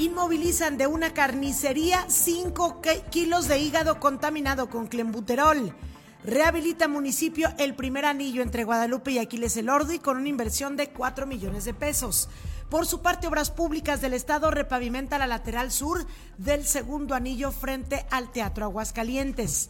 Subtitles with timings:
[0.00, 2.80] Inmovilizan de una carnicería 5
[3.10, 5.76] kilos de hígado contaminado con clembuterol.
[6.24, 10.78] Rehabilita municipio el primer anillo entre Guadalupe y Aquiles el Ordo y con una inversión
[10.78, 12.30] de 4 millones de pesos.
[12.70, 16.06] Por su parte, Obras Públicas del Estado repavimenta la lateral sur
[16.38, 19.68] del segundo anillo frente al Teatro Aguascalientes.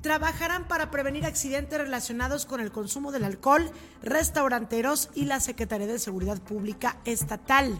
[0.00, 3.70] Trabajarán para prevenir accidentes relacionados con el consumo del alcohol,
[4.02, 7.78] restauranteros y la Secretaría de Seguridad Pública Estatal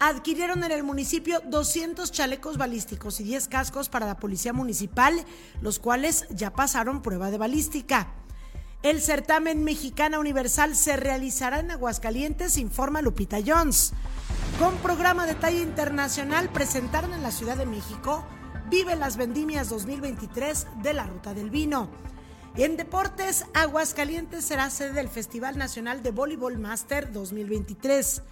[0.00, 5.24] adquirieron en el municipio 200 chalecos balísticos y 10 cascos para la policía municipal,
[5.60, 8.08] los cuales ya pasaron prueba de balística.
[8.82, 13.92] El certamen Mexicana Universal se realizará en Aguascalientes, informa Lupita Jones.
[14.58, 18.24] Con programa de talla internacional presentaron en la Ciudad de México
[18.70, 21.90] Vive las Vendimias 2023 de la Ruta del Vino.
[22.56, 28.22] En deportes, Aguascalientes será sede del Festival Nacional de Voleibol Master 2023.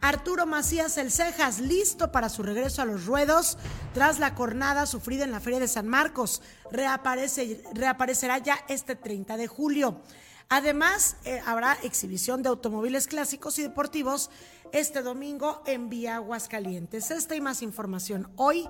[0.00, 3.58] Arturo Macías El Cejas, listo para su regreso a los ruedos
[3.92, 6.42] tras la jornada sufrida en la Feria de San Marcos.
[6.72, 10.00] Reaparece, reaparecerá ya este 30 de julio.
[10.48, 14.30] Además, eh, habrá exhibición de automóviles clásicos y deportivos
[14.72, 17.10] este domingo en Vía Aguascalientes.
[17.10, 18.68] Esta y más información hoy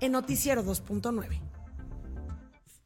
[0.00, 1.40] en Noticiero 2.9.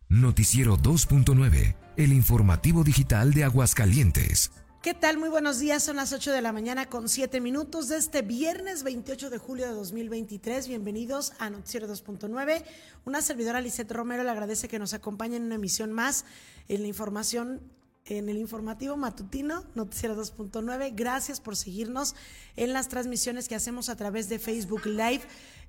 [0.09, 4.51] Noticiero 2.9, el informativo digital de Aguascalientes.
[4.81, 5.19] ¿Qué tal?
[5.19, 5.83] Muy buenos días.
[5.83, 9.67] Son las 8 de la mañana con 7 minutos de este viernes 28 de julio
[9.67, 10.69] de 2023.
[10.69, 12.63] Bienvenidos a Noticiero 2.9.
[13.05, 16.25] Una servidora Lisette Romero le agradece que nos acompañe en una emisión más
[16.69, 17.61] en la información
[18.05, 20.93] en el informativo matutino Noticiero 2.9.
[20.95, 22.15] Gracias por seguirnos
[22.55, 25.23] en las transmisiones que hacemos a través de Facebook Live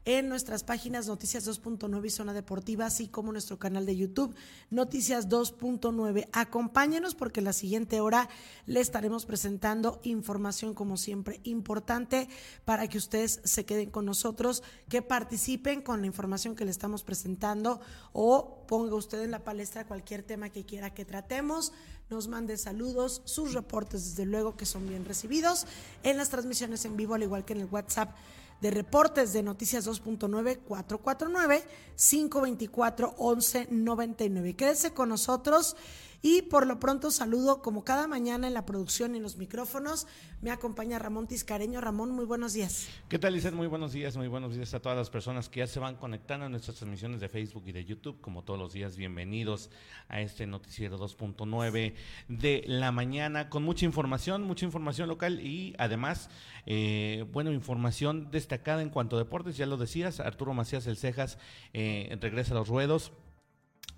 [0.06, 4.36] en nuestras páginas Noticias 2.9 y Zona Deportiva, así como nuestro canal de YouTube
[4.70, 6.30] Noticias 2.9.
[6.32, 8.30] Acompáñenos porque la siguiente hora
[8.66, 12.30] le estaremos presentando información como siempre importante
[12.66, 17.04] para que ustedes se queden con nosotros, que participen con la información que le estamos
[17.04, 17.82] presentando
[18.14, 21.72] o ponga usted en la palestra cualquier tema que quiera que tratemos
[22.10, 25.68] nos mande saludos, sus reportes desde luego que son bien recibidos
[26.04, 28.16] en las transmisiones en vivo, al igual que en el WhatsApp
[28.62, 31.64] de reportes de Noticias 2.9 449
[31.96, 34.56] 524 1199.
[34.56, 35.76] Quédese con nosotros
[36.22, 40.08] y por lo pronto saludo como cada mañana en la producción y en los micrófonos.
[40.42, 41.82] Me acompaña Ramón Tiscareño.
[41.82, 42.88] Ramón, muy buenos días.
[43.08, 43.54] ¿Qué tal, Lizeth?
[43.54, 46.46] Muy buenos días, muy buenos días a todas las personas que ya se van conectando
[46.46, 48.20] a nuestras transmisiones de Facebook y de YouTube.
[48.22, 49.70] Como todos los días, bienvenidos
[50.08, 51.94] a este noticiero 2.9
[52.28, 56.30] de la mañana con mucha información, mucha información local y además,
[56.66, 59.58] eh, bueno, información destacada en cuanto a deportes.
[59.58, 61.38] Ya lo decías, Arturo Macías El Cejas
[61.74, 63.12] eh, regresa a los ruedos.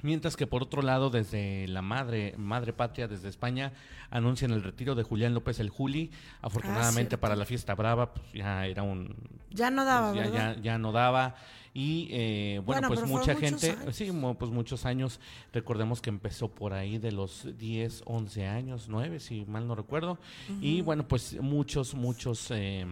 [0.03, 3.73] Mientras que por otro lado, desde la madre, madre patria, desde España,
[4.09, 6.11] anuncian el retiro de Julián López el Juli.
[6.41, 9.15] Afortunadamente Ah, para la fiesta brava, pues ya era un...
[9.49, 11.35] Ya no daba, pues, ya, ya, ya no daba.
[11.73, 13.95] Y eh, bueno, Bueno, pues mucha gente, años.
[13.95, 15.19] sí, pues muchos años.
[15.53, 20.17] Recordemos que empezó por ahí de los 10, 11 años, 9, si mal no recuerdo.
[20.59, 22.85] Y bueno, pues muchos, muchos, eh,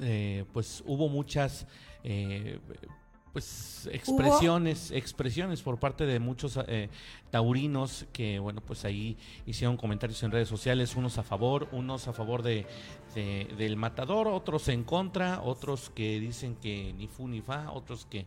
[0.00, 1.66] eh, pues hubo muchas...
[3.42, 6.88] pues expresiones, expresiones por parte de muchos eh,
[7.30, 9.16] taurinos que bueno pues ahí
[9.46, 12.66] hicieron comentarios en redes sociales, unos a favor, unos a favor de,
[13.14, 18.06] de- del matador, otros en contra, otros que dicen que ni fu ni fa, otros
[18.06, 18.26] que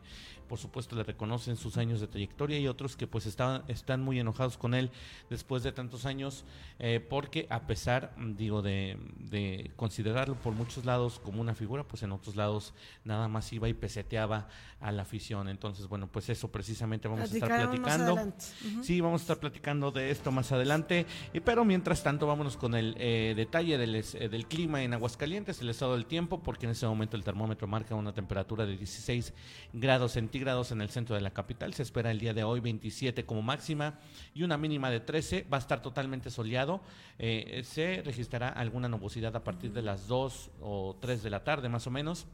[0.51, 4.19] por supuesto le reconocen sus años de trayectoria y otros que pues estaban, están muy
[4.19, 4.91] enojados con él
[5.29, 6.43] después de tantos años
[6.77, 11.85] eh, porque a pesar mm, digo de, de considerarlo por muchos lados como una figura
[11.85, 12.73] pues en otros lados
[13.05, 14.49] nada más iba y peseteaba
[14.81, 18.33] a la afición entonces bueno pues eso precisamente vamos a estar más platicando.
[18.81, 21.05] Sí, vamos a estar platicando de esto más adelante.
[21.33, 25.61] Y, pero mientras tanto, vámonos con el eh, detalle del, eh, del clima en Aguascalientes,
[25.61, 29.33] el estado del tiempo, porque en ese momento el termómetro marca una temperatura de 16
[29.73, 31.73] grados centígrados en el centro de la capital.
[31.75, 33.99] Se espera el día de hoy 27 como máxima
[34.33, 35.45] y una mínima de 13.
[35.51, 36.81] Va a estar totalmente soleado.
[37.19, 41.69] Eh, se registrará alguna nubosidad a partir de las 2 o 3 de la tarde,
[41.69, 42.25] más o menos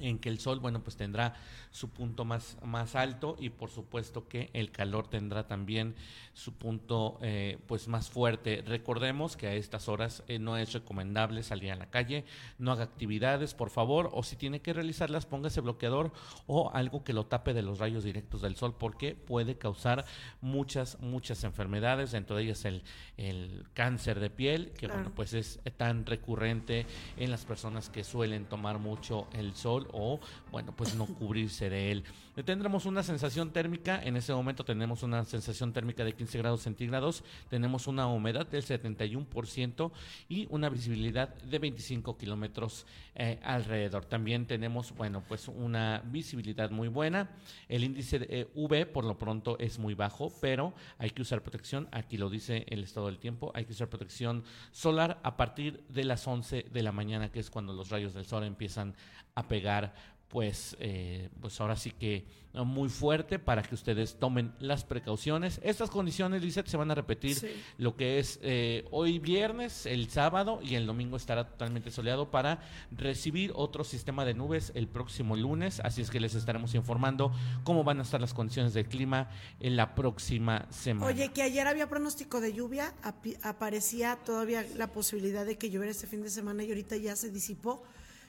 [0.00, 1.34] en que el sol, bueno, pues tendrá
[1.70, 5.94] su punto más, más alto y por supuesto que el calor tendrá también
[6.32, 8.62] su punto eh, pues más fuerte.
[8.66, 12.24] Recordemos que a estas horas eh, no es recomendable salir a la calle,
[12.58, 16.12] no haga actividades, por favor, o si tiene que realizarlas, póngase bloqueador
[16.46, 20.04] o algo que lo tape de los rayos directos del sol porque puede causar
[20.40, 22.82] muchas, muchas enfermedades, dentro de ellas el,
[23.16, 25.02] el cáncer de piel, que Claro.
[25.02, 26.86] bueno, pues es tan recurrente
[27.18, 30.20] en las personas que suelen tomar mucho el sol sol o,
[30.50, 32.04] bueno, pues no cubrirse de él.
[32.44, 37.24] Tendremos una sensación térmica, en ese momento tenemos una sensación térmica de 15 grados centígrados,
[37.48, 39.90] tenemos una humedad del 71%
[40.28, 42.86] y una visibilidad de 25 kilómetros
[43.16, 44.04] eh, alrededor.
[44.04, 47.28] También tenemos, bueno, pues una visibilidad muy buena.
[47.68, 51.42] El índice de eh, V por lo pronto es muy bajo, pero hay que usar
[51.42, 55.82] protección, aquí lo dice el estado del tiempo, hay que usar protección solar a partir
[55.88, 58.94] de las 11 de la mañana, que es cuando los rayos del sol empiezan
[59.34, 62.24] a pegar pues, eh, pues ahora sí que
[62.64, 65.60] muy fuerte para que ustedes tomen las precauciones.
[65.62, 67.36] Estas condiciones, Lizeth, se van a repetir
[67.76, 72.60] lo que es eh, hoy viernes, el sábado y el domingo estará totalmente soleado para
[72.90, 75.80] recibir otro sistema de nubes el próximo lunes.
[75.80, 77.32] Así es que les estaremos informando
[77.64, 81.06] cómo van a estar las condiciones del clima en la próxima semana.
[81.06, 82.94] Oye, que ayer había pronóstico de lluvia,
[83.42, 87.30] aparecía todavía la posibilidad de que lloviera este fin de semana y ahorita ya se
[87.30, 87.82] disipó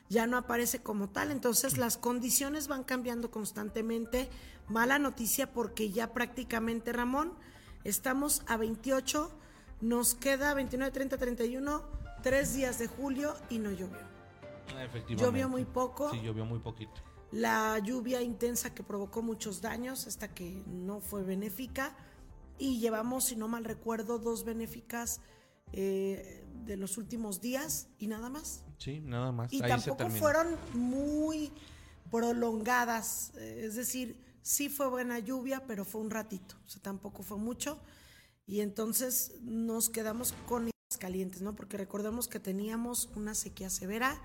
[0.09, 1.31] ya no aparece como tal.
[1.31, 4.29] Entonces las condiciones van cambiando constantemente.
[4.67, 7.33] Mala noticia porque ya prácticamente, Ramón,
[7.83, 9.31] estamos a 28,
[9.81, 11.83] nos queda 29, 30, 31,
[12.21, 14.09] tres días de julio y no llovió.
[14.75, 16.11] Ah, llovió muy poco.
[16.11, 16.93] Sí, llovió muy poquito.
[17.31, 21.95] La lluvia intensa que provocó muchos daños, esta que no fue benéfica.
[22.57, 25.21] Y llevamos, si no mal recuerdo, dos benéficas
[25.71, 28.65] eh, de los últimos días y nada más.
[28.79, 29.53] Sí, nada más.
[29.53, 31.51] Y tampoco fueron muy
[32.09, 37.37] prolongadas, es decir, sí fue buena lluvia, pero fue un ratito, o sea, tampoco fue
[37.37, 37.79] mucho.
[38.47, 41.55] Y entonces nos quedamos con calientes, ¿no?
[41.55, 44.19] Porque recordemos que teníamos una sequía severa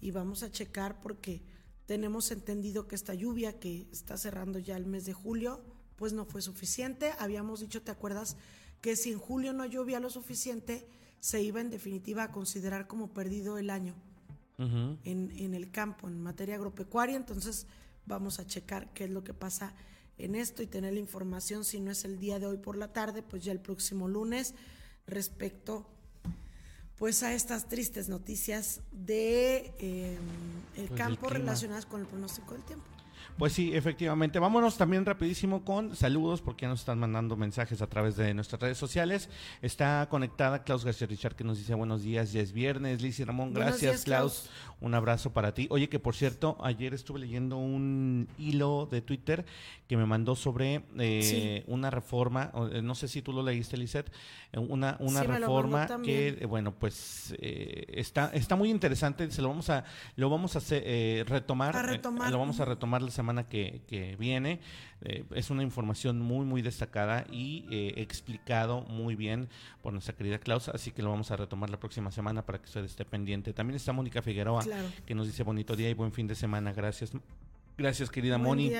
[0.00, 1.42] y vamos a checar porque
[1.86, 5.60] tenemos entendido que esta lluvia que está cerrando ya el mes de julio,
[5.96, 7.12] pues no fue suficiente.
[7.18, 8.36] Habíamos dicho, ¿te acuerdas?
[8.80, 10.88] Que si en julio no llovía lo suficiente,
[11.20, 13.94] se iba en definitiva a considerar como perdido el año
[14.58, 17.16] en, el campo, en materia agropecuaria.
[17.16, 17.66] Entonces
[18.06, 19.74] vamos a checar qué es lo que pasa
[20.18, 22.92] en esto y tener la información, si no es el día de hoy por la
[22.92, 24.54] tarde, pues ya el próximo lunes
[25.06, 25.86] respecto
[26.96, 30.18] pues a estas tristes noticias de em,
[30.76, 32.97] el pues campo relacionadas con el pronóstico del tiempo.
[33.36, 34.38] Pues sí, efectivamente.
[34.38, 38.60] Vámonos también rapidísimo con saludos porque ya nos están mandando mensajes a través de nuestras
[38.60, 39.28] redes sociales.
[39.62, 43.02] Está conectada Klaus García Richard que nos dice buenos días, ya es viernes.
[43.02, 44.48] Liz y Ramón, gracias Klaus.
[44.80, 45.66] Un abrazo para ti.
[45.70, 49.44] Oye, que por cierto, ayer estuve leyendo un hilo de Twitter
[49.88, 54.12] que me mandó sobre eh, una reforma, eh, no sé si tú lo leíste, Lizeth,
[54.52, 59.30] eh, una, una reforma que, bueno, pues está, está muy interesante.
[59.30, 59.84] Se lo vamos a,
[60.16, 61.74] lo vamos a hacer, retomar,
[62.30, 64.60] lo vamos a retomar la semana que, que viene.
[65.34, 67.66] es una información muy, muy destacada y
[67.96, 69.48] explicado muy bien
[69.82, 72.66] por nuestra querida Klaus, así que lo vamos a retomar la próxima semana para que
[72.66, 73.52] usted esté pendiente.
[73.52, 74.64] También está Mónica Figueroa
[75.04, 76.72] que nos dice bonito día y buen fin de semana.
[76.72, 77.12] Gracias.
[77.76, 78.72] Gracias, querida Moni.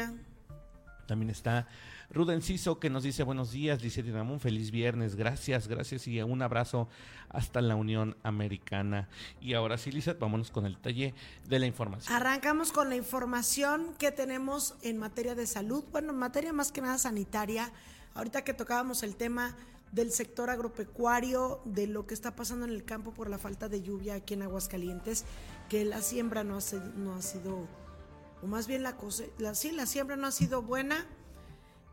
[1.06, 1.66] También está
[2.10, 6.88] Rudenciso que nos dice buenos días, dice Dinamón, feliz viernes, gracias, gracias y un abrazo
[7.28, 9.10] hasta la Unión Americana.
[9.42, 11.12] Y ahora sí, Lizeth, vámonos con el talle
[11.46, 12.14] de la información.
[12.16, 16.80] Arrancamos con la información que tenemos en materia de salud, bueno, en materia más que
[16.80, 17.70] nada sanitaria.
[18.14, 19.54] Ahorita que tocábamos el tema
[19.92, 23.82] del sector agropecuario, de lo que está pasando en el campo por la falta de
[23.82, 25.26] lluvia aquí en Aguascalientes,
[25.68, 26.60] que la siembra no ha,
[26.96, 27.68] no ha sido,
[28.42, 28.96] o más bien la,
[29.36, 31.06] la, sí, la siembra no ha sido buena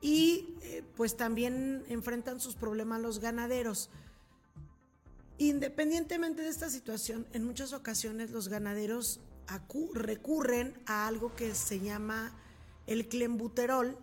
[0.01, 3.89] y eh, pues también enfrentan sus problemas los ganaderos.
[5.37, 9.19] Independientemente de esta situación, en muchas ocasiones los ganaderos
[9.93, 12.33] recurren a algo que se llama
[12.87, 13.97] el clembuterol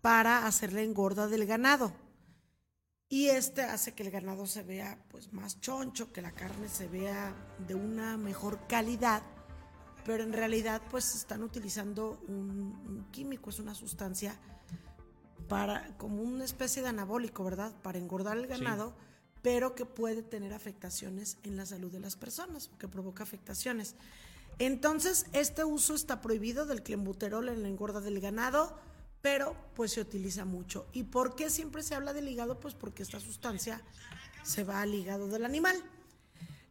[0.00, 1.92] para hacer la engorda del ganado.
[3.08, 6.86] Y este hace que el ganado se vea pues más choncho, que la carne se
[6.86, 7.34] vea
[7.66, 9.22] de una mejor calidad,
[10.04, 14.38] pero en realidad pues están utilizando un, químico, es una sustancia
[15.50, 17.72] para como una especie de anabólico, ¿verdad?
[17.82, 18.94] Para engordar el ganado,
[19.42, 23.96] pero que puede tener afectaciones en la salud de las personas, que provoca afectaciones.
[24.58, 28.78] Entonces, este uso está prohibido del clenbuterol en la engorda del ganado
[29.22, 30.86] pero pues se utiliza mucho.
[30.92, 32.58] ¿Y por qué siempre se habla del hígado?
[32.58, 33.82] Pues porque esta sustancia
[34.42, 35.76] se va al hígado del animal.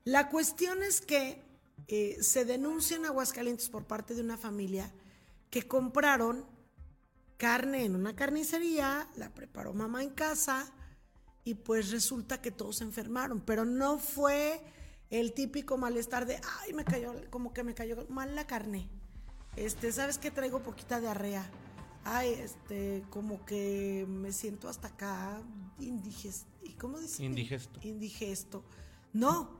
[0.03, 1.43] La cuestión es que
[1.87, 4.91] eh, se denuncia en Aguascalientes por parte de una familia
[5.49, 6.45] que compraron
[7.39, 10.71] carne en una carnicería, la preparó mamá en casa
[11.43, 14.61] y pues resulta que todos se enfermaron, pero no fue
[15.09, 18.87] el típico malestar de, ay, me cayó, como que me cayó mal la carne.
[19.55, 20.29] Este, ¿sabes qué?
[20.29, 21.49] Traigo poquita diarrea
[22.03, 25.41] ay, este, como que me siento hasta acá
[25.79, 26.47] indigesto.
[26.79, 27.23] ¿Cómo dice?
[27.23, 27.79] Indigesto.
[27.83, 28.63] Indigesto.
[29.13, 29.59] No,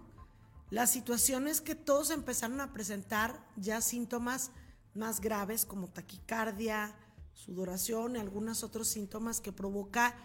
[0.69, 4.51] la situación es que todos empezaron a presentar ya síntomas
[4.93, 6.95] más graves como taquicardia,
[7.39, 10.15] sudoración y algunos otros síntomas que provoca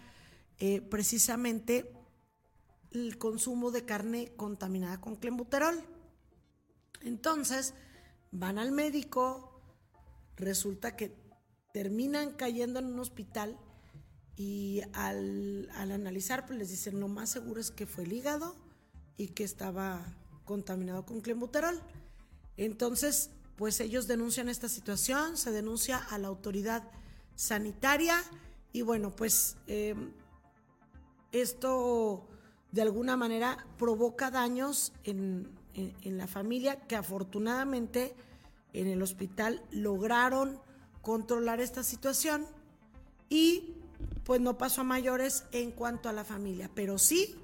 [0.59, 1.91] eh, precisamente
[2.91, 5.81] el consumo de carne contaminada con clenbuterol.
[7.01, 7.73] Entonces,
[8.31, 9.61] van al médico,
[10.35, 11.15] resulta que
[11.71, 13.57] terminan cayendo en un hospital
[14.35, 18.55] y al, analizar, pues les dicen, lo más seguro es que fue el hígado
[19.17, 20.05] y que estaba
[20.43, 21.81] contaminado con clenbuterol.
[22.57, 26.83] Entonces, pues ellos denuncian esta situación, se denuncia a la autoridad
[27.35, 28.21] sanitaria
[28.71, 30.11] y bueno, pues em,
[31.31, 32.27] esto
[32.71, 38.15] de alguna manera provoca daños en, en, la familia que afortunadamente
[38.73, 40.59] en el hospital lograron
[41.01, 42.45] controlar esta situación
[43.29, 43.75] y
[44.23, 47.35] pues no pasó a mayores en cuanto a la familia, pero sí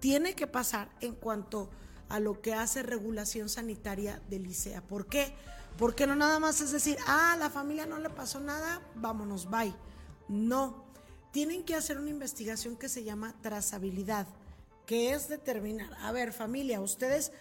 [0.00, 1.70] tiene que pasar en cuanto
[2.08, 4.82] a lo que hace regulación sanitaria del ICEA.
[4.82, 5.34] ¿Por qué?
[5.78, 9.48] Porque no nada más es decir, ah, a la familia no le pasó nada, vámonos,
[9.48, 9.74] bye.
[10.28, 10.84] No,
[11.32, 14.26] tienen que hacer una investigación que se llama trazabilidad,
[14.86, 17.32] que es determinar, a ver familia, ustedes,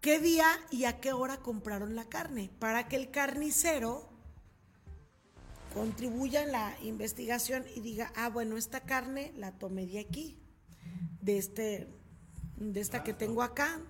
[0.00, 2.50] ¿qué día y a qué hora compraron la carne?
[2.58, 4.08] Para que el carnicero
[5.74, 10.38] contribuya en la investigación y diga, ah, bueno, esta carne la tomé de aquí,
[11.20, 11.88] de este,
[12.56, 13.80] de esta que tengo acá,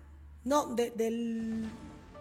[0.44, 1.68] no, de, del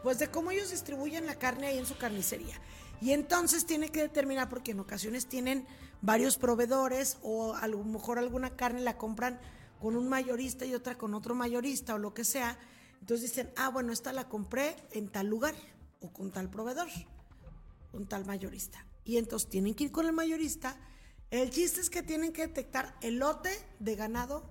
[0.04, 2.60] pues de cómo ellos distribuyen la carne ahí en su carnicería.
[3.02, 5.68] Y entonces tiene que determinar, porque en ocasiones tienen
[6.02, 9.40] varios proveedores o a lo mejor alguna carne la compran
[9.80, 12.58] con un mayorista y otra con otro mayorista o lo que sea.
[13.00, 15.56] Entonces dicen, ah, bueno, esta la compré en tal lugar
[16.02, 16.88] o con tal proveedor,
[17.92, 18.86] con tal mayorista.
[19.04, 20.80] Y entonces tienen que ir con el mayorista.
[21.30, 24.44] El chiste es que tienen que detectar el lote de ganado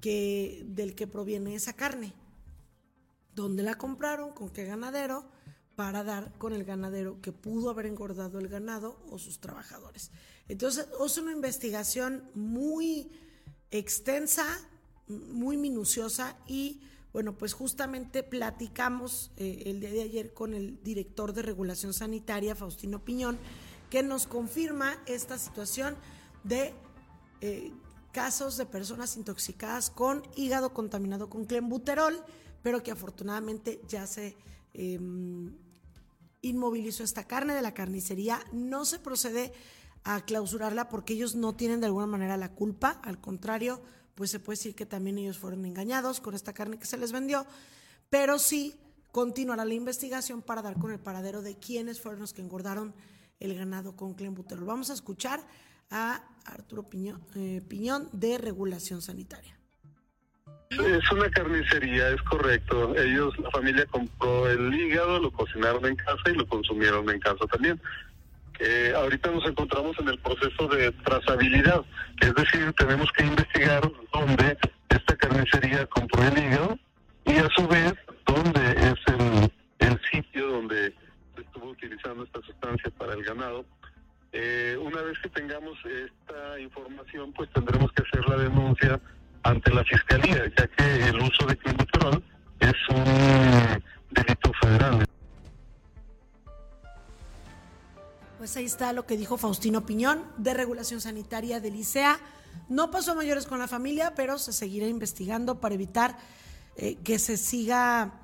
[0.00, 2.12] que, del que proviene esa carne
[3.40, 5.24] dónde la compraron, con qué ganadero,
[5.76, 10.10] para dar con el ganadero que pudo haber engordado el ganado o sus trabajadores.
[10.48, 13.10] Entonces, es una investigación muy
[13.70, 14.44] extensa,
[15.08, 16.82] muy minuciosa y
[17.12, 22.54] bueno, pues justamente platicamos eh, el día de ayer con el director de regulación sanitaria,
[22.54, 23.38] Faustino Piñón,
[23.90, 25.96] que nos confirma esta situación
[26.44, 26.72] de
[27.40, 27.72] eh,
[28.12, 32.22] casos de personas intoxicadas con hígado contaminado con clenbuterol
[32.62, 34.36] pero que afortunadamente ya se
[34.74, 35.54] em,
[36.42, 38.40] inmovilizó esta carne de la carnicería.
[38.52, 39.52] No se procede
[40.04, 43.82] a clausurarla porque ellos no tienen de alguna manera la culpa, al contrario,
[44.14, 47.12] pues se puede decir que también ellos fueron engañados con esta carne que se les
[47.12, 47.46] vendió,
[48.08, 48.74] pero sí
[49.12, 52.94] continuará la investigación para dar con el paradero de quiénes fueron los que engordaron
[53.40, 54.64] el ganado con clenbuterol.
[54.64, 55.40] Vamos a escuchar
[55.90, 56.86] a Arturo
[57.34, 59.59] eh, Piñón de Regulación Sanitaria.
[60.70, 62.94] Es una carnicería, es correcto.
[62.96, 67.44] Ellos, la familia compró el hígado, lo cocinaron en casa y lo consumieron en casa
[67.46, 67.80] también.
[68.60, 71.82] Eh, ahorita nos encontramos en el proceso de trazabilidad,
[72.20, 74.58] es decir, tenemos que investigar dónde
[74.90, 76.78] esta carnicería compró el hígado
[77.24, 77.94] y a su vez
[78.26, 79.52] dónde es el,
[79.88, 80.94] el sitio donde
[81.34, 83.64] se estuvo utilizando esta sustancia para el ganado.
[84.32, 89.00] Eh, una vez que tengamos esta información, pues tendremos que hacer la denuncia
[89.42, 92.22] ante la Fiscalía, ya que el uso de clenbuterol
[92.60, 95.04] es un delito federal.
[98.38, 102.18] Pues ahí está lo que dijo Faustino Piñón de Regulación Sanitaria del ICEA.
[102.68, 106.16] No pasó mayores con la familia, pero se seguirá investigando para evitar
[106.76, 108.14] eh, que se siga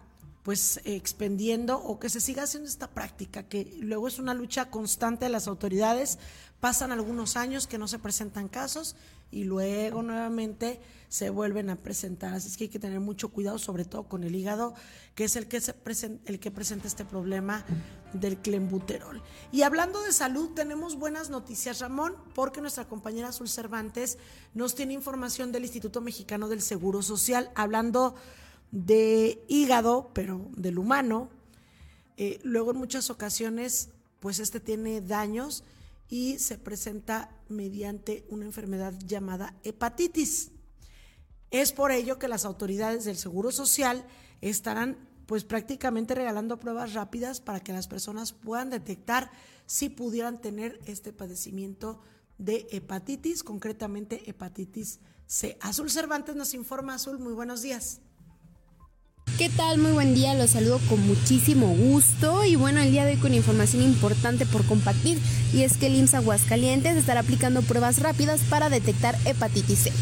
[0.42, 5.24] pues expendiendo o que se siga haciendo esta práctica, que luego es una lucha constante
[5.24, 6.20] de las autoridades.
[6.60, 8.94] Pasan algunos años que no se presentan casos
[9.30, 12.34] y luego nuevamente se vuelven a presentar.
[12.34, 14.74] Así es que hay que tener mucho cuidado, sobre todo con el hígado,
[15.14, 17.64] que es el que, se presenta, el que presenta este problema
[18.12, 19.22] del clenbuterol.
[19.52, 24.18] Y hablando de salud, tenemos buenas noticias, Ramón, porque nuestra compañera Azul Cervantes
[24.54, 28.14] nos tiene información del Instituto Mexicano del Seguro Social, hablando
[28.70, 31.30] de hígado, pero del humano.
[32.16, 33.90] Eh, luego en muchas ocasiones,
[34.20, 35.64] pues este tiene daños
[36.08, 40.52] y se presenta mediante una enfermedad llamada hepatitis.
[41.50, 44.04] Es por ello que las autoridades del Seguro Social
[44.40, 49.30] estarán pues prácticamente regalando pruebas rápidas para que las personas puedan detectar
[49.66, 52.00] si pudieran tener este padecimiento
[52.38, 55.58] de hepatitis, concretamente hepatitis C.
[55.60, 58.00] Azul Cervantes nos informa, Azul, muy buenos días.
[59.38, 59.76] ¿Qué tal?
[59.76, 63.34] Muy buen día, los saludo con muchísimo gusto y bueno, el día de hoy con
[63.34, 65.18] información importante por compartir
[65.52, 69.92] y es que el IMSS Aguascalientes estará aplicando pruebas rápidas para detectar hepatitis C.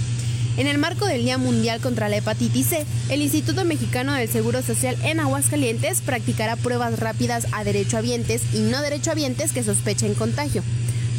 [0.57, 4.62] En el marco del Día Mundial contra la Hepatitis C, el Instituto Mexicano del Seguro
[4.62, 10.62] Social en Aguascalientes practicará pruebas rápidas a derechohabientes y no derechohabientes que sospechen contagio.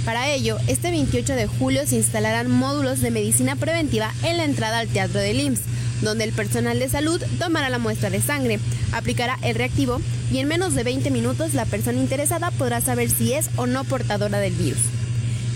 [0.05, 4.79] Para ello, este 28 de julio se instalarán módulos de medicina preventiva en la entrada
[4.79, 5.61] al Teatro del IMSS,
[6.01, 8.59] donde el personal de salud tomará la muestra de sangre,
[8.91, 13.33] aplicará el reactivo y en menos de 20 minutos la persona interesada podrá saber si
[13.33, 14.79] es o no portadora del virus.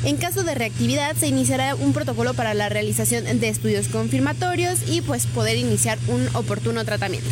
[0.05, 5.01] En caso de reactividad se iniciará un protocolo para la realización de estudios confirmatorios y
[5.01, 7.29] pues poder iniciar un oportuno tratamiento.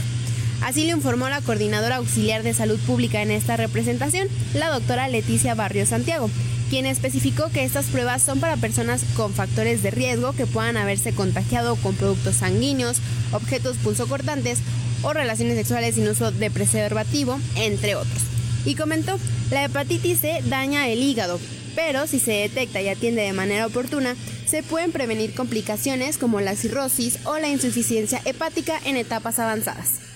[0.62, 5.56] Así lo informó la coordinadora auxiliar de salud pública en esta representación, la doctora Leticia
[5.56, 6.30] Barrio Santiago,
[6.70, 11.14] quien especificó que estas pruebas son para personas con factores de riesgo que puedan haberse
[11.14, 12.98] contagiado con productos sanguíneos,
[13.32, 14.60] objetos pulsocortantes
[15.04, 18.22] o relaciones sexuales sin uso de preservativo, entre otros.
[18.66, 19.18] Y comentó,
[19.52, 21.40] la hepatitis C daña el hígado,
[21.76, 26.56] pero si se detecta y atiende de manera oportuna, se pueden prevenir complicaciones como la
[26.56, 30.07] cirrosis o la insuficiencia hepática en etapas avanzadas.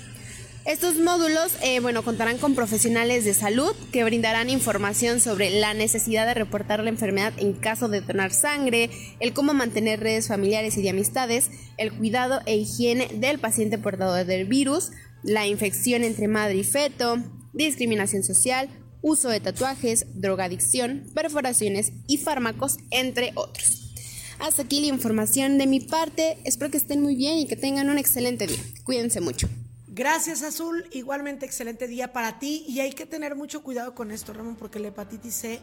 [0.63, 6.27] Estos módulos, eh, bueno, contarán con profesionales de salud que brindarán información sobre la necesidad
[6.27, 10.84] de reportar la enfermedad en caso de donar sangre, el cómo mantener redes familiares y
[10.84, 14.91] de amistades, el cuidado e higiene del paciente portador del virus,
[15.24, 17.18] la infección entre madre y feto,
[17.53, 18.70] discriminación social,
[19.01, 23.91] uso de tatuajes, drogadicción, perforaciones y fármacos, entre otros.
[24.38, 26.38] Hasta aquí la información de mi parte.
[26.44, 28.62] Espero que estén muy bien y que tengan un excelente día.
[28.84, 29.50] Cuídense mucho.
[29.93, 30.88] Gracias, Azul.
[30.93, 32.63] Igualmente, excelente día para ti.
[32.65, 35.62] Y hay que tener mucho cuidado con esto, Ramón, porque la hepatitis C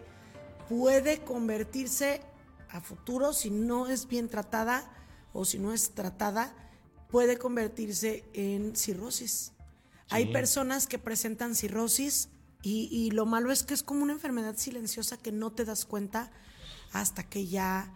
[0.68, 2.20] puede convertirse
[2.68, 4.92] a futuro, si no es bien tratada
[5.32, 6.54] o si no es tratada,
[7.08, 9.52] puede convertirse en cirrosis.
[10.10, 12.28] Hay personas que presentan cirrosis
[12.62, 16.30] y, lo malo es que es como una enfermedad silenciosa que no te das cuenta
[16.92, 17.94] hasta que ya,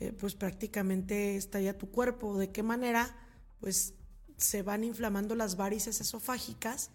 [0.00, 2.38] eh, pues prácticamente estalla tu cuerpo.
[2.38, 3.14] ¿De qué manera?
[3.60, 3.92] Pues
[4.38, 6.90] se van inflamando las varices esofágicas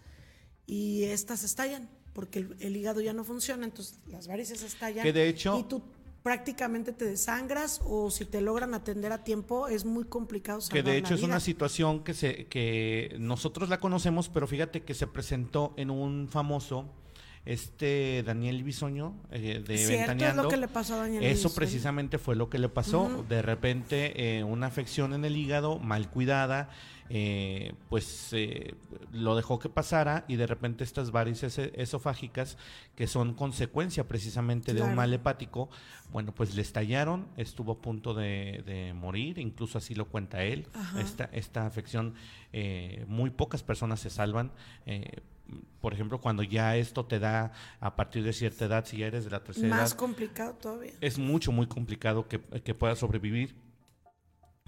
[0.66, 5.02] y estas estallan porque el, hígado ya no funciona, entonces las varices estallan.
[5.02, 5.58] Que de hecho...
[5.58, 5.82] Y tú
[6.22, 10.60] prácticamente te desangras o si te logran atender a tiempo es muy complicado.
[10.70, 14.94] Que de hecho es una situación que, se, que nosotros la conocemos, pero fíjate que
[14.94, 16.88] se presentó en un famoso
[17.46, 22.18] este Daniel Bisoño eh, de Cierto, Es lo que le pasó a Daniel Eso precisamente
[22.18, 23.24] fue lo que le pasó.
[23.28, 26.70] De repente, eh, una afección en el hígado mal cuidada,
[27.10, 28.74] eh, pues eh,
[29.12, 32.56] lo dejó que pasara y de repente estas varices e-, esofágicas,
[32.96, 35.68] que son consecuencia precisamente de un mal hepático,
[36.12, 40.66] bueno, pues le estallaron, estuvo a punto de, morir, incluso así lo cuenta él.
[40.98, 42.14] Esta, esta afección,
[42.52, 44.50] eh, muy pocas personas se salvan.
[45.80, 49.24] Por ejemplo, cuando ya esto te da a partir de cierta edad, si ya eres
[49.24, 49.76] de la tercera edad.
[49.76, 50.92] Más complicado todavía.
[51.00, 53.54] Es mucho, muy complicado que, que puedas sobrevivir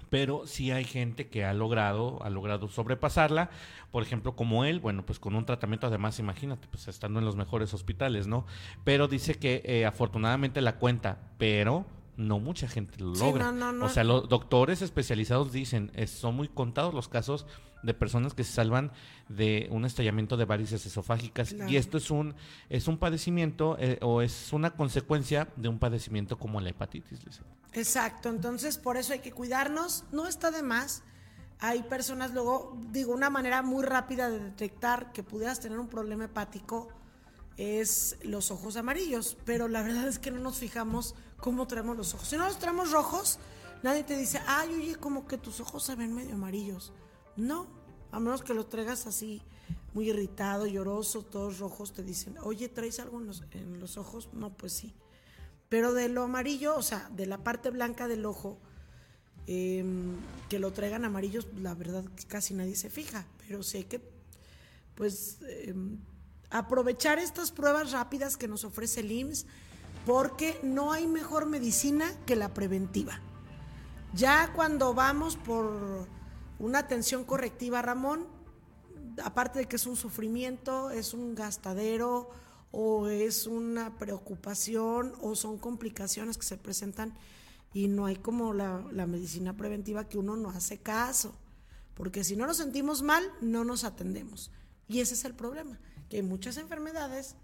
[0.09, 3.49] pero sí hay gente que ha logrado, ha logrado sobrepasarla,
[3.91, 7.35] por ejemplo, como él, bueno, pues con un tratamiento además, imagínate, pues estando en los
[7.35, 8.45] mejores hospitales, ¿no?
[8.83, 13.53] Pero dice que eh, afortunadamente la cuenta, pero no mucha gente lo logra.
[13.81, 17.45] O sea, los doctores especializados dicen, son muy contados los casos
[17.83, 18.91] de personas que se salvan
[19.29, 22.35] de un estallamiento de varices esofágicas y esto es un
[22.69, 27.19] es un padecimiento eh, o es una consecuencia de un padecimiento como la hepatitis.
[27.73, 31.03] Exacto, entonces por eso hay que cuidarnos, no está de más.
[31.59, 36.25] Hay personas luego, digo, una manera muy rápida de detectar que pudieras tener un problema
[36.25, 36.89] hepático
[37.57, 42.13] es los ojos amarillos, pero la verdad es que no nos fijamos cómo traemos los
[42.13, 42.27] ojos.
[42.27, 43.39] Si no los traemos rojos,
[43.81, 46.93] nadie te dice, ay, oye, como que tus ojos se ven medio amarillos.
[47.37, 47.67] No,
[48.11, 49.41] a menos que los traigas así,
[49.93, 54.29] muy irritado, lloroso, todos rojos, te dicen, oye, ¿traes algo en los, ojos?
[54.33, 54.93] No, pues sí.
[55.69, 58.57] Pero de lo amarillo, o sea, de la parte blanca del ojo,
[59.45, 60.15] em,
[60.49, 64.01] que lo traigan amarillos, la verdad casi nadie se fija, pero sé que,
[64.95, 65.99] pues, em,
[66.49, 69.45] aprovechar estas pruebas rápidas que nos ofrece el IMSS,
[70.05, 73.19] porque no hay mejor medicina que la preventiva.
[74.13, 76.07] Ya cuando vamos por
[76.59, 78.27] una atención correctiva, Ramón,
[79.23, 82.29] aparte de que es un sufrimiento, es un gastadero
[82.71, 87.13] o es una preocupación o son complicaciones que se presentan
[87.73, 91.33] y no hay como la, la medicina preventiva que uno no hace caso,
[91.93, 94.51] porque si no nos sentimos mal, no nos atendemos.
[94.87, 97.35] Y ese es el problema que hay muchas enfermedades,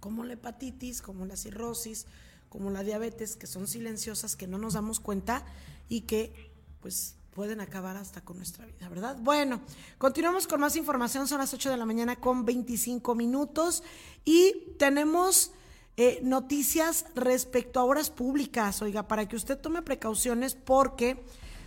[0.00, 2.06] como la hepatitis, como la cirrosis,
[2.48, 5.44] como la diabetes, que son silenciosas, que no nos damos cuenta
[5.88, 9.16] y que pues pueden acabar hasta con nuestra vida, ¿verdad?
[9.20, 9.60] Bueno,
[9.96, 13.84] continuamos con más información, son las 8 de la mañana con 25 minutos
[14.24, 15.52] y tenemos
[15.96, 21.22] eh, noticias respecto a obras públicas, oiga, para que usted tome precauciones porque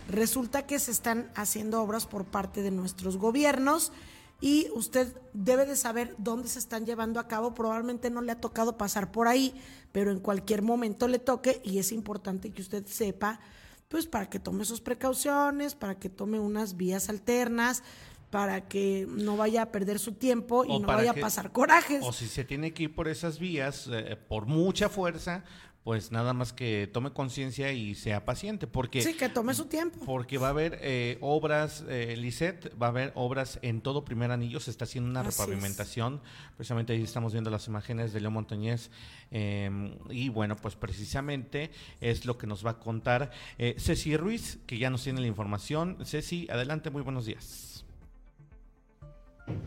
[0.08, 3.92] Resulta que se están haciendo obras por parte de nuestros gobiernos
[4.40, 7.54] y usted debe de saber dónde se están llevando a cabo.
[7.54, 9.54] Probablemente no le ha tocado pasar por ahí,
[9.92, 13.38] pero en cualquier momento le toque y es importante que usted sepa,
[13.92, 17.82] pues para que tome sus precauciones, para que tome unas vías alternas,
[18.30, 22.02] para que no vaya a perder su tiempo y no vaya a pasar corajes.
[22.02, 25.44] O si se tiene que ir por esas vías, eh, por mucha fuerza,
[25.84, 29.02] pues nada más que tome conciencia y sea paciente, porque...
[29.02, 29.98] Sí, que tome su tiempo.
[30.04, 32.16] Porque va a haber eh, obras, eh,
[32.80, 36.20] va a haber obras en todo primer anillo, se está haciendo una repavimentación,
[36.56, 38.90] precisamente ahí estamos viendo las imágenes de León Montañez,
[39.30, 44.60] em, y bueno, pues precisamente es lo que nos va a contar eh, Ceci Ruiz,
[44.66, 45.98] que ya nos tiene la información.
[46.04, 47.71] Ceci, adelante, muy buenos días.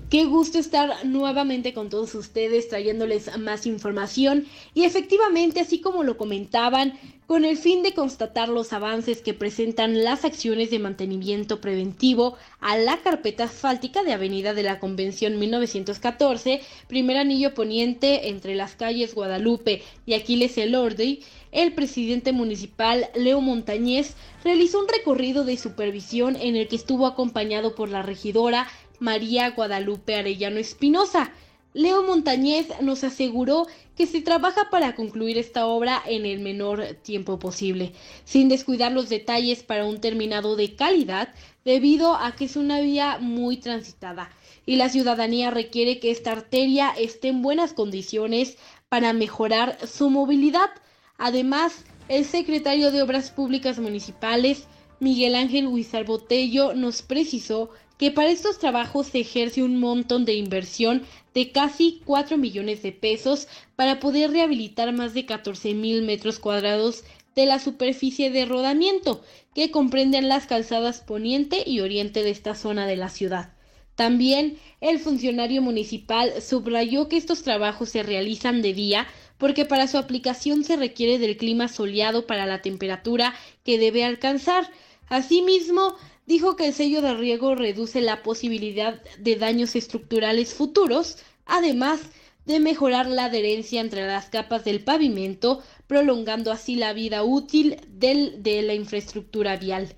[0.10, 4.46] Qué gusto estar nuevamente con todos ustedes trayéndoles más información.
[4.74, 10.04] Y efectivamente, así como lo comentaban, con el fin de constatar los avances que presentan
[10.04, 16.62] las acciones de mantenimiento preventivo a la carpeta asfáltica de Avenida de la Convención 1914,
[16.88, 24.14] primer anillo poniente entre las calles Guadalupe y Aquiles Elordi, el presidente municipal Leo Montañez
[24.44, 28.68] realizó un recorrido de supervisión en el que estuvo acompañado por la regidora
[29.00, 31.32] María Guadalupe Arellano Espinosa.
[31.74, 37.38] Leo Montañez nos aseguró que se trabaja para concluir esta obra en el menor tiempo
[37.38, 37.92] posible,
[38.24, 41.34] sin descuidar los detalles para un terminado de calidad,
[41.66, 44.32] debido a que es una vía muy transitada
[44.66, 48.58] y la ciudadanía requiere que esta arteria esté en buenas condiciones
[48.90, 50.70] para mejorar su movilidad.
[51.18, 54.68] Además, el secretario de Obras Públicas Municipales,
[55.00, 60.34] Miguel Ángel Huizar Botello, nos precisó que para estos trabajos se ejerce un montón de
[60.34, 61.04] inversión
[61.34, 67.04] de casi 4 millones de pesos para poder rehabilitar más de 14 mil metros cuadrados
[67.36, 69.22] de la superficie de rodamiento
[69.54, 73.54] que comprenden las calzadas poniente y oriente de esta zona de la ciudad.
[73.96, 79.98] También el funcionario municipal subrayó que estos trabajos se realizan de día porque para su
[79.98, 84.70] aplicación se requiere del clima soleado para la temperatura que debe alcanzar.
[85.08, 92.00] Asimismo, dijo que el sello de riego reduce la posibilidad de daños estructurales futuros, además
[92.46, 98.44] de mejorar la adherencia entre las capas del pavimento, prolongando así la vida útil del,
[98.44, 99.96] de la infraestructura vial.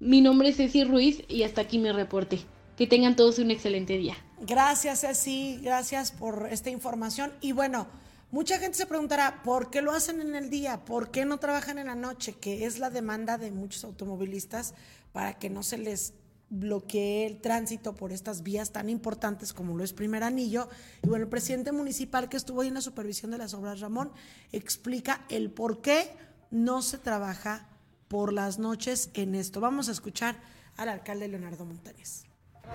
[0.00, 2.40] Mi nombre es Ceci Ruiz y hasta aquí mi reporte.
[2.76, 4.16] Que tengan todos un excelente día.
[4.40, 5.58] Gracias, Ceci.
[5.60, 7.32] Gracias por esta información.
[7.40, 7.88] Y bueno,
[8.30, 10.84] mucha gente se preguntará, ¿por qué lo hacen en el día?
[10.84, 12.36] ¿Por qué no trabajan en la noche?
[12.40, 14.74] Que es la demanda de muchos automovilistas
[15.18, 16.14] para que no se les
[16.48, 20.68] bloquee el tránsito por estas vías tan importantes como lo es Primer Anillo.
[21.02, 24.12] Y bueno, el presidente municipal que estuvo ahí en la supervisión de las obras, Ramón,
[24.52, 26.08] explica el por qué
[26.52, 27.66] no se trabaja
[28.06, 29.60] por las noches en esto.
[29.60, 30.36] Vamos a escuchar
[30.76, 32.22] al alcalde Leonardo Montañez.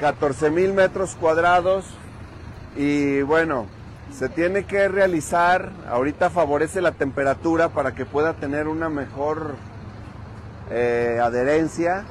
[0.01, 1.85] 14 mil metros cuadrados
[2.75, 3.67] y bueno,
[4.11, 9.55] se tiene que realizar, ahorita favorece la temperatura para que pueda tener una mejor
[10.69, 12.03] eh, adherencia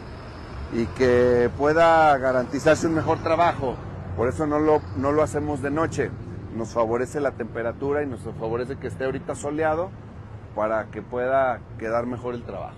[0.72, 3.76] y que pueda garantizarse un mejor trabajo.
[4.16, 6.10] Por eso no lo, no lo hacemos de noche.
[6.56, 9.90] Nos favorece la temperatura y nos favorece que esté ahorita soleado
[10.54, 12.76] para que pueda quedar mejor el trabajo.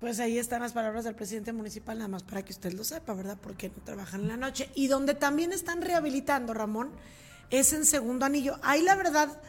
[0.00, 3.14] Pues ahí están las palabras del presidente municipal, nada más para que usted lo sepa,
[3.14, 3.38] ¿verdad?
[3.40, 4.70] Porque no trabajan en la noche.
[4.74, 6.90] Y donde también están rehabilitando, Ramón,
[7.50, 8.58] es en segundo anillo.
[8.62, 9.40] Ahí la verdad,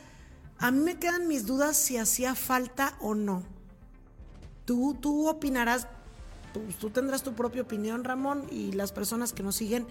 [0.57, 3.43] a mí me quedan mis dudas si hacía falta o no.
[4.63, 5.87] Tú, tú opinarás
[6.79, 9.87] tú, tendrás tu propia opinión, Ramón, y las personas que nos siguen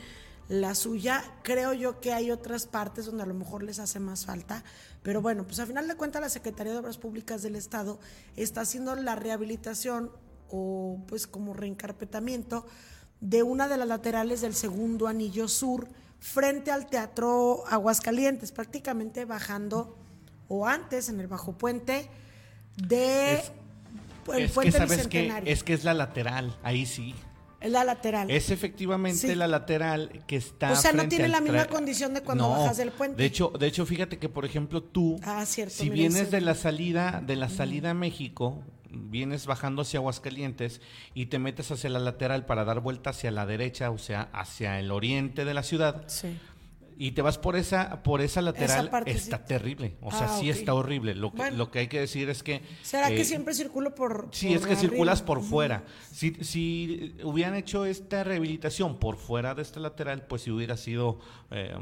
[0.48, 1.24] la suya.
[1.42, 4.64] Creo yo que hay otras partes donde a lo mejor les hace más falta,
[5.02, 7.98] pero bueno, pues a final de cuentas la Secretaría de Obras Públicas del Estado
[8.36, 10.10] está haciendo la rehabilitación
[10.50, 12.66] o pues como reencarpetamiento
[13.20, 15.88] de una de las laterales del segundo anillo sur
[16.20, 19.96] frente al Teatro Aguascalientes, prácticamente bajando
[20.48, 22.08] o antes en el bajo puente
[22.76, 23.42] de
[24.26, 27.14] que, ¿sabes que Es que es la lateral, ahí sí.
[27.60, 28.30] Es la lateral.
[28.30, 30.72] Es efectivamente la lateral que está.
[30.72, 33.16] O sea, no tiene la misma condición de cuando bajas del puente.
[33.16, 36.54] De hecho, de hecho, fíjate que por ejemplo tú, ah, cierto, si vienes de la
[36.54, 40.80] salida, de la salida a México, vienes bajando hacia Aguascalientes
[41.14, 44.78] y te metes hacia la lateral para dar vuelta hacia la derecha, o sea, hacia
[44.78, 46.04] el oriente de la ciudad.
[46.08, 46.36] Sí
[46.98, 49.96] y te vas por esa por esa lateral está terrible.
[50.00, 51.14] O sea ah, sí está horrible.
[51.14, 54.28] Lo que lo que hay que decir es que será que eh, siempre circulo por
[54.32, 55.84] sí es que circulas por fuera.
[56.12, 61.18] Si si hubieran hecho esta rehabilitación por fuera de esta lateral pues si hubiera sido
[61.50, 61.74] eh,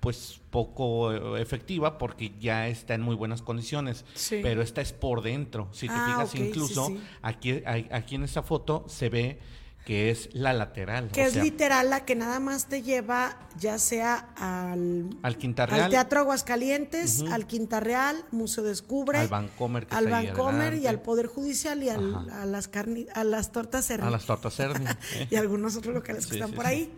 [0.00, 4.38] pues poco eh, efectiva porque ya está en muy buenas condiciones, Sí.
[4.42, 5.68] pero esta es por dentro.
[5.72, 7.00] Si te Ah, fijas, incluso sí.
[7.22, 9.38] aquí aquí en esta foto se ve
[9.86, 13.38] que es la lateral, Que o es sea, literal la que nada más te lleva
[13.56, 15.36] ya sea al, al
[15.70, 20.88] al Teatro Aguascalientes, al Quinta Real, Museo Descubre, al Vancomer, que al ahí Vancomer y
[20.88, 24.08] al Poder Judicial y al- a las carni- a las tortas Cerny.
[24.08, 25.28] a las tortas Cerny, ¿eh?
[25.30, 26.90] y algunos otros locales que están sí, por sí.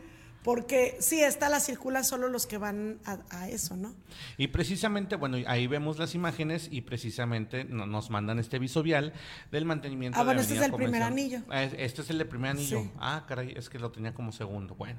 [0.44, 3.92] Porque sí, esta la circulan solo los que van a, a eso, ¿no?
[4.36, 9.12] Y precisamente, bueno, ahí vemos las imágenes y precisamente no- nos mandan este visovial
[9.50, 11.42] del mantenimiento Ah, de la bueno, este es el primer anillo.
[11.50, 12.80] Ah, es- Este es el de primer anillo.
[12.82, 12.90] Sí.
[12.98, 14.74] Ah, caray, es que lo tenía como segundo.
[14.76, 14.98] Bueno,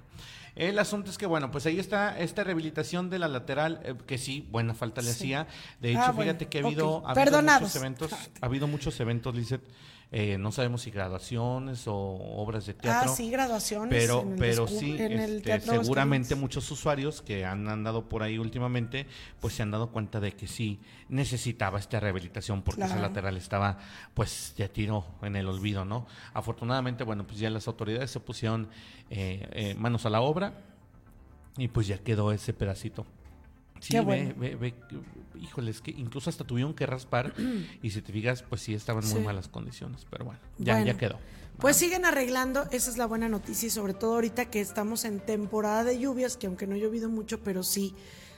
[0.55, 4.17] el asunto es que, bueno, pues ahí está esta rehabilitación de la lateral, eh, que
[4.17, 5.47] sí, buena falta le hacía.
[5.81, 9.33] De hecho, Ah, bueno, fíjate que ha habido, ha muchos eventos, ha habido muchos eventos,
[9.33, 9.63] Lizeth,
[10.11, 13.11] eh, no sabemos si graduaciones o obras de teatro.
[13.11, 13.89] Ah, sí, graduaciones.
[13.89, 18.23] Pero, en el pero sí, en el este, seguramente muchos usuarios que han andado por
[18.23, 19.05] ahí últimamente,
[19.39, 23.07] pues se han dado cuenta de que sí necesitaba esta rehabilitación porque esa Claro.
[23.07, 23.77] lateral estaba
[24.15, 26.07] pues ya tiro en el olvido, ¿no?
[26.33, 28.67] Afortunadamente, bueno, pues ya las autoridades se pusieron
[29.11, 30.53] eh, eh, manos a la obra
[31.55, 33.05] y pues ya quedó ese pedacito.
[33.79, 34.33] Sí, Qué ve, bueno.
[34.37, 34.73] ve, ve,
[35.39, 37.33] híjoles, que incluso hasta tuvieron que raspar
[37.81, 39.25] y si te fijas, pues sí estaban muy Sí.
[39.25, 40.87] malas condiciones, pero bueno, ya, Bueno.
[40.87, 41.19] ya quedó.
[41.59, 45.19] Pues siguen arreglando, esa es la buena noticia y sobre todo ahorita que estamos en
[45.19, 47.93] temporada de lluvias, que aunque no ha llovido mucho, pero sí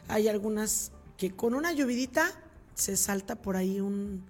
[0.07, 2.25] hay algunas que con una llovidita
[2.73, 4.23] se salta por ahí un,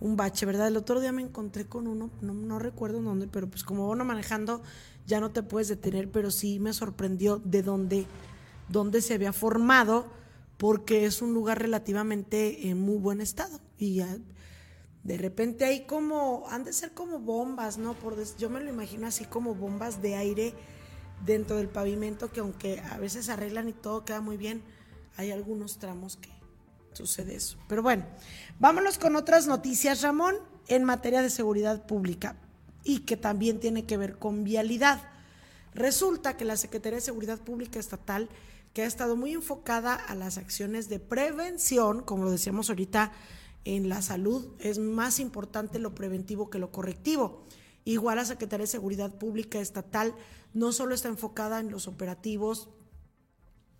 [0.00, 0.68] un bache, ¿verdad?
[0.68, 3.90] El otro día me encontré con uno, no, no recuerdo en dónde, pero pues como
[3.90, 4.62] uno manejando
[5.06, 8.06] ya no te puedes detener, pero sí me sorprendió de dónde,
[8.70, 10.06] dónde se había formado,
[10.60, 14.02] porque es un lugar relativamente en muy buen estado y
[15.02, 17.94] de repente hay como, han de ser como bombas, ¿no?
[17.94, 20.52] Por yo me lo imagino así como bombas de aire
[21.24, 24.62] dentro del pavimento que aunque a veces arreglan y todo queda muy bien,
[25.16, 26.28] hay algunos tramos que
[26.92, 27.56] sucede eso.
[27.66, 28.04] Pero bueno,
[28.58, 30.36] vámonos con otras noticias, Ramón,
[30.68, 32.36] en materia de seguridad pública
[32.84, 35.00] y que también tiene que ver con vialidad.
[35.72, 38.28] Resulta que la Secretaría de Seguridad Pública Estatal,
[38.72, 43.12] que ha estado muy enfocada a las acciones de prevención, como lo decíamos ahorita,
[43.64, 47.44] en la salud es más importante lo preventivo que lo correctivo.
[47.84, 50.14] Igual la Secretaría de Seguridad Pública Estatal
[50.54, 52.68] no solo está enfocada en los operativos,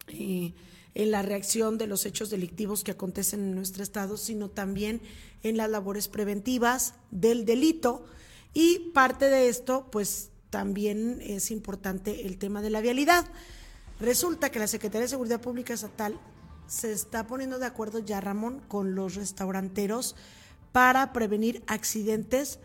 [0.09, 0.55] eh,
[0.95, 5.01] en la reacción de los hechos delictivos que acontecen en nuestro estado, sino también
[5.43, 8.05] en las labores preventivas del delito.
[8.53, 13.25] Y parte de esto, pues también es importante el tema de la vialidad.
[14.01, 16.19] Resulta que la Secretaría de Seguridad Pública Estatal
[16.67, 20.17] se está poniendo de acuerdo ya, Ramón, con los restauranteros
[20.73, 22.61] para prevenir accidentes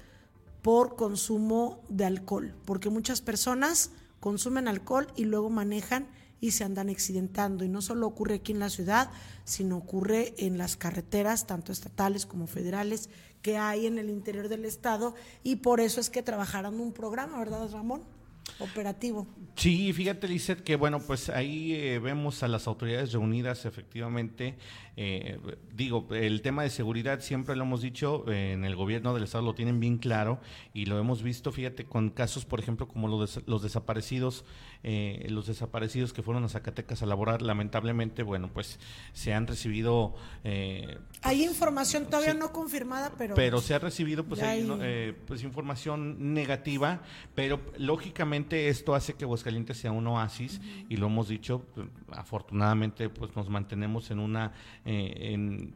[0.61, 6.07] por consumo de alcohol, porque muchas personas consumen alcohol y luego manejan
[6.39, 7.65] y se andan accidentando.
[7.65, 9.09] Y no solo ocurre aquí en la ciudad,
[9.43, 13.09] sino ocurre en las carreteras, tanto estatales como federales,
[13.41, 15.15] que hay en el interior del estado.
[15.43, 18.14] Y por eso es que trabajaron un programa, ¿verdad, Ramón?
[18.59, 19.27] Operativo.
[19.55, 24.55] Sí, fíjate, Lizeth, que bueno, pues ahí eh, vemos a las autoridades reunidas, efectivamente.
[24.95, 25.39] eh,
[25.73, 29.43] digo, el tema de seguridad siempre lo hemos dicho, eh, en el gobierno del Estado
[29.43, 30.39] lo tienen bien claro
[30.73, 34.45] y lo hemos visto, fíjate, con casos, por ejemplo, como los, los desaparecidos,
[34.83, 38.79] eh, los desaparecidos que fueron a Zacatecas a laborar, lamentablemente, bueno, pues
[39.13, 40.15] se han recibido.
[40.43, 42.37] eh, Hay información todavía sí.
[42.37, 43.35] no confirmada, pero...
[43.35, 44.77] pero se ha recibido pues, hay- ¿no?
[44.81, 47.01] Eh, pues información negativa,
[47.33, 53.09] pero lógicamente esto hace que Aguascalientes sea un oasis y lo hemos dicho, eh, afortunadamente
[53.09, 54.51] pues nos mantenemos en una
[54.85, 55.73] eh, en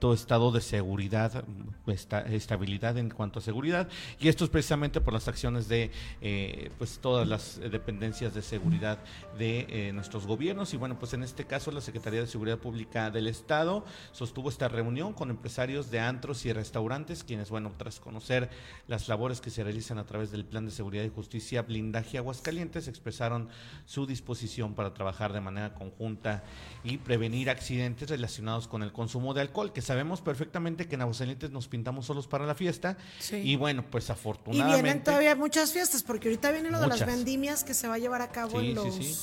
[0.00, 1.44] cierto estado de seguridad,
[1.86, 3.86] esta- estabilidad en cuanto a seguridad
[4.18, 5.90] y esto es precisamente por las acciones de
[6.22, 8.98] eh, pues todas las dependencias de seguridad
[9.36, 10.72] de eh, nuestros gobiernos.
[10.72, 14.68] Y bueno pues en este caso la Secretaría de Seguridad Pública del Estado sostuvo esta
[14.68, 18.48] reunión con empresarios de antros y restaurantes quienes bueno tras conocer
[18.88, 22.88] las labores que se realizan a través del Plan de Seguridad y Justicia Blindaje Aguascalientes
[22.88, 23.50] expresaron
[23.84, 26.42] su disposición para trabajar de manera conjunta
[26.84, 31.50] y prevenir accidentes relacionados con el consumo de alcohol que sabemos perfectamente que en Aguascalientes
[31.50, 33.36] nos pintamos solos para la fiesta Sí.
[33.36, 37.04] y bueno pues Y afortunadamente vienen todavía muchas fiestas, porque ahorita viene lo de las
[37.04, 38.94] vendimias que se va a llevar a cabo Sí, en los...
[38.94, 39.14] sí.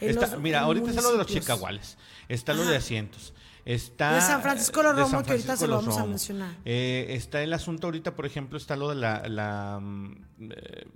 [0.00, 2.70] en Está- los mira, ahorita está lo de los chicahuales, está lo Ajá.
[2.70, 5.98] de asientos, está De San Francisco los de Romo, San que ahorita se lo vamos
[5.98, 6.54] a mencionar.
[6.64, 10.14] Eh, está el asunto ahorita, por ejemplo, está lo de la, la, mm,
[10.50, 10.86] eh,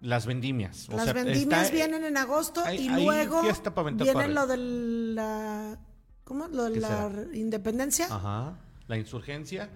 [0.00, 0.88] las vendimias.
[0.88, 5.78] O Las sea, vendimias está- vienen en agosto hay- y luego viene lo de la...
[6.32, 6.48] ¿Cómo?
[6.48, 7.26] Lo de ¿Qué la será?
[7.34, 8.06] independencia.
[8.10, 8.54] Ajá,
[8.88, 9.68] la insurgencia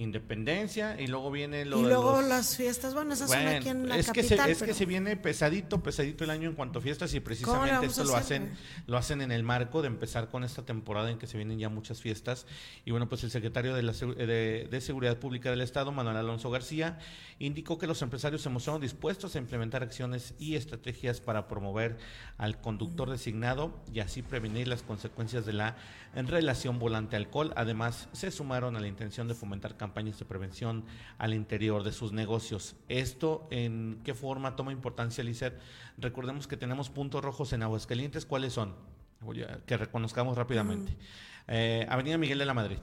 [0.00, 3.68] Independencia y luego viene lo y de luego los- las fiestas, bueno, esas son aquí
[3.68, 4.46] en la es que capital.
[4.46, 7.20] se, es que se viene pesadito, pesadito el año en cuanto a fiestas y ¿Cómo
[7.20, 8.52] le precisamente esto lo hacer, hacen,
[8.86, 11.68] lo hacen en el marco de empezar con esta temporada en que se vienen ya
[11.68, 12.46] muchas fiestas.
[12.84, 16.50] Y bueno, pues el secretario de, la, de, de Seguridad Pública del Estado, Manuel Alonso
[16.50, 16.98] García,
[17.38, 21.98] indicó que los empresarios se mostraron dispuestos a implementar acciones y estrategias para promover
[22.38, 25.76] al conductor designado y así prevenir las consecuencias de la
[26.14, 27.52] relación volante-alcohol.
[27.56, 30.84] Además, se sumaron a la intención de fomentar campañas de prevención
[31.18, 32.74] al interior de sus negocios.
[32.88, 35.54] ¿Esto en qué forma toma importancia, Lizeth?
[35.98, 38.26] Recordemos que tenemos puntos rojos en Aguascalientes.
[38.26, 38.74] ¿Cuáles son?
[39.20, 40.96] Voy a- que reconozcamos rápidamente.
[41.46, 42.78] Eh, Avenida Miguel de la Madrid.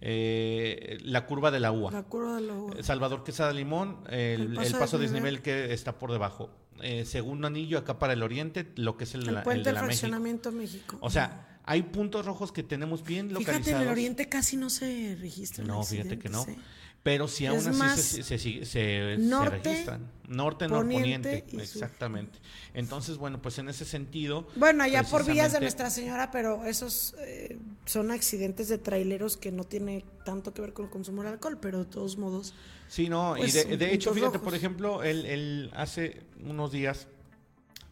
[0.00, 1.92] Eh, la curva de la UA.
[1.92, 5.42] La curva de lo- Salvador Quesada Limón, el, El el paso paso, de de desnivel.
[5.42, 6.50] que está por debajo.
[6.80, 9.72] Eh, segundo anillo acá para el oriente, lo que es el, el el puente de
[9.72, 9.86] la México.
[10.00, 10.98] fraccionamiento México.
[11.00, 13.80] O sea, hay puntos rojos que tenemos bien Fíjate, localizados.
[13.82, 16.42] en el oriente casi no se registran No, fíjate que no.
[16.48, 16.56] ¿eh?
[17.04, 20.08] Pero si aún Es así más, se, se, se- se- se norte, registran.
[20.28, 20.94] Norte, poniente
[21.32, 21.44] norponiente.
[21.50, 21.60] sur.
[21.60, 22.38] Exactamente.
[22.74, 24.46] Entonces, bueno, pues en ese sentido.
[24.54, 29.50] Bueno, allá por vías de Nuestra Señora, pero esos eh, son accidentes de traileros que
[29.50, 32.54] no tiene tanto que ver con el consumo de alcohol, pero de todos modos.
[32.86, 34.42] Sí, no, pues, y de, hecho, fíjate, rojos.
[34.44, 37.08] por ejemplo, el, el- hace unos días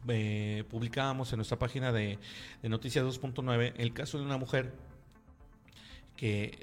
[0.08, 2.18] eh, publicábamos en nuestra página de,
[2.62, 4.72] de Noticias 2.9 el caso de una mujer
[6.16, 6.58] que,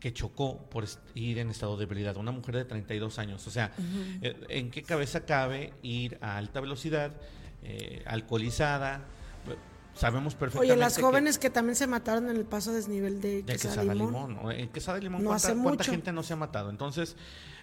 [0.00, 3.46] que chocó por ir en estado de ebriedad, una mujer de 32 años.
[3.46, 3.72] O sea,
[4.22, 7.12] eh, ¿en qué cabeza cabe ir a alta velocidad,
[7.62, 9.02] eh, alcoholizada?
[9.94, 13.42] Sabemos perfectamente Oye, las jóvenes que, también se mataron en el paso a desnivel de,
[13.42, 14.34] de Quesada Quesada Limón.
[14.34, 14.52] Limón.
[14.52, 16.68] En Quesada Limón, No ¿cuánta, hace cuánta gente no se ha matado?
[16.68, 17.16] Entonces,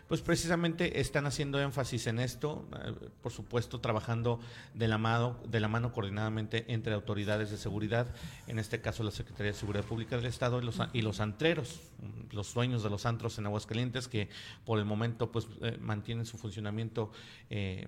[0.08, 4.40] pues precisamente están haciendo énfasis en esto, eh, por supuesto, trabajando
[4.74, 8.08] de la, mano, de la mano coordinadamente entre autoridades de seguridad,
[8.48, 11.82] en este caso la Secretaría de Seguridad Pública del Estado y los, y los antreros,
[12.00, 14.30] mm, los dueños de los antros en Aguascalientes, que
[14.66, 17.12] por el momento pues eh, mantienen su funcionamiento.
[17.50, 17.88] eh,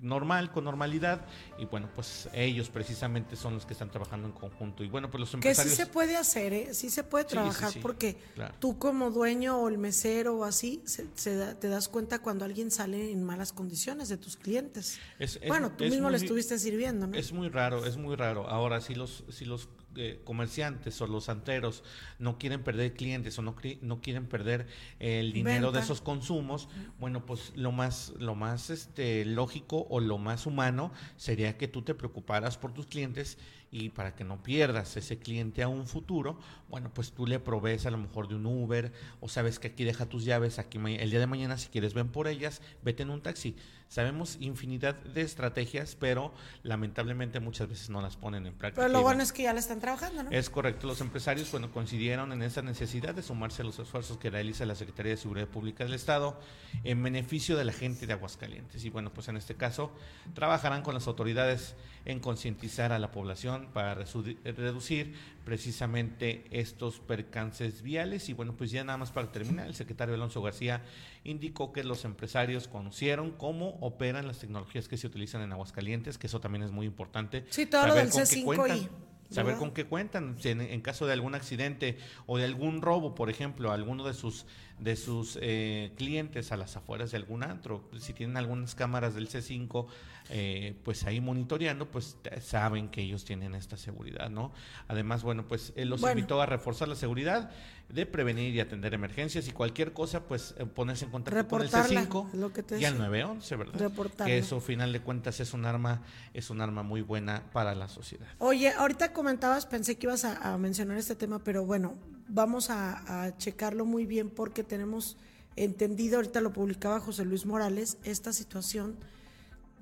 [0.00, 1.24] normal, con normalidad,
[1.58, 4.84] y bueno, pues ellos precisamente son los que están trabajando en conjunto.
[4.84, 5.74] Y bueno, pues los Que sí empresarios...
[5.76, 6.74] se puede hacer, ¿eh?
[6.74, 8.54] sí se puede Sí, sí, trabajar, sí, porque claro.
[8.58, 12.44] tú como dueño o el mesero o así, se- se da- te das cuenta cuando
[12.44, 14.98] alguien sale en malas condiciones de tus clientes.
[15.18, 17.16] Es- es- bueno, tú mismo le muy- estuviste sirviendo, ¿no?
[17.16, 18.48] Es muy raro, es muy raro.
[18.48, 21.82] Ahora, si los, si los eh, comerciantes o los santeros
[22.18, 23.54] no quieren perder clientes o no,
[24.00, 24.66] quieren perder
[24.98, 30.18] el dinero de esos consumos, bueno, pues lo más, lo más este, lógico o lo
[30.18, 33.38] más humano sería que tú te preocuparas por tus clientes
[33.74, 37.86] y para que no pierdas ese cliente a un futuro, bueno, pues tú le provees
[37.86, 41.10] a lo mejor de un Uber o sabes que aquí deja tus llaves, aquí el
[41.10, 43.56] día de mañana si quieres ven por ellas, vete en un taxi.
[43.88, 46.32] Sabemos infinidad de estrategias, pero
[46.62, 48.82] lamentablemente muchas veces no las ponen en práctica.
[48.82, 50.30] Pero lo bueno, es que ya le están trabajando, ¿no?
[50.30, 54.30] es correcto, los empresarios bueno, coincidieron en esa necesidad de sumarse a los esfuerzos que
[54.30, 56.40] realiza la Secretaría de Seguridad Pública del Estado
[56.84, 58.84] en beneficio de la gente de Aguascalientes.
[58.84, 59.92] Y bueno, pues en este caso
[60.34, 68.28] trabajarán con las autoridades en concientizar a la población para reducir precisamente estos percances viales.
[68.28, 70.82] Y bueno, pues ya nada más para terminar, el secretario Alonso García
[71.24, 76.26] indicó que los empresarios conocieron cómo operan las tecnologías que se utilizan en Aguascalientes, que
[76.26, 77.44] eso también es muy importante.
[77.50, 78.78] Sí, todo lo saber del con qué C5 cuentan.
[78.78, 78.88] y-
[79.30, 79.60] Saber ¿verdad?
[79.60, 81.96] con qué cuentan en, en caso de algún accidente
[82.26, 84.44] o de algún robo, por ejemplo, a alguno de sus
[84.78, 89.28] de sus eh, clientes a las afueras de algún antro, si tienen algunas cámaras del
[89.28, 89.86] C5,
[90.30, 94.52] eh, pues ahí monitoreando, pues saben que ellos tienen esta seguridad, ¿no?
[94.88, 96.18] Además, bueno, pues él los Bueno.
[96.18, 97.50] invitó a reforzar la seguridad,
[97.88, 101.68] de prevenir y atender emergencias y cualquier cosa, pues eh, ponerse en contacto con el
[101.68, 103.06] Reportarla, C5 es lo que te y al decía.
[103.08, 103.74] 911, ¿verdad?
[103.78, 104.26] Reportarla.
[104.26, 107.88] Que eso, final de cuentas, es un arma, es un arma muy buena para la
[107.88, 108.26] sociedad.
[108.38, 111.94] Oye, ahorita comentabas, pensé que ibas a, a mencionar este tema, pero bueno,
[112.28, 115.16] vamos a, a checarlo muy bien porque tenemos
[115.56, 118.96] entendido, ahorita lo publicaba José Luis Morales, esta situación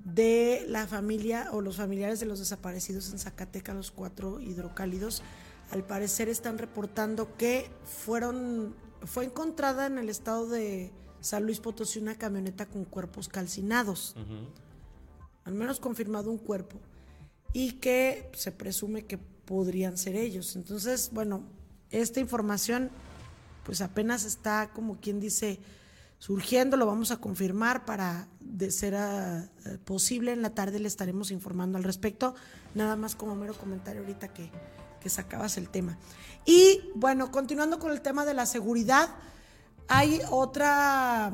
[0.05, 5.23] de la familia o los familiares de los desaparecidos en Zacatecas, los cuatro hidrocálidos,
[5.71, 11.99] al parecer están reportando que fueron, fue encontrada en el estado de San Luis Potosí
[11.99, 14.15] una camioneta con cuerpos calcinados
[15.45, 16.77] al menos confirmado un cuerpo,
[17.51, 20.55] y que se presume que podrían ser ellos.
[20.55, 21.43] Entonces, bueno,
[21.93, 22.89] esta información
[23.63, 25.59] pues apenas está como quien dice
[26.19, 30.87] surgiendo, lo vamos a confirmar para de ser ah, eh, posible en la tarde le
[30.87, 32.35] estaremos informando al respecto,
[32.75, 34.49] nada más como mero comentario ahorita que,
[35.01, 35.97] que sacabas el tema.
[36.45, 39.09] Y bueno, continuando con el tema de la seguridad,
[39.87, 41.31] hay otra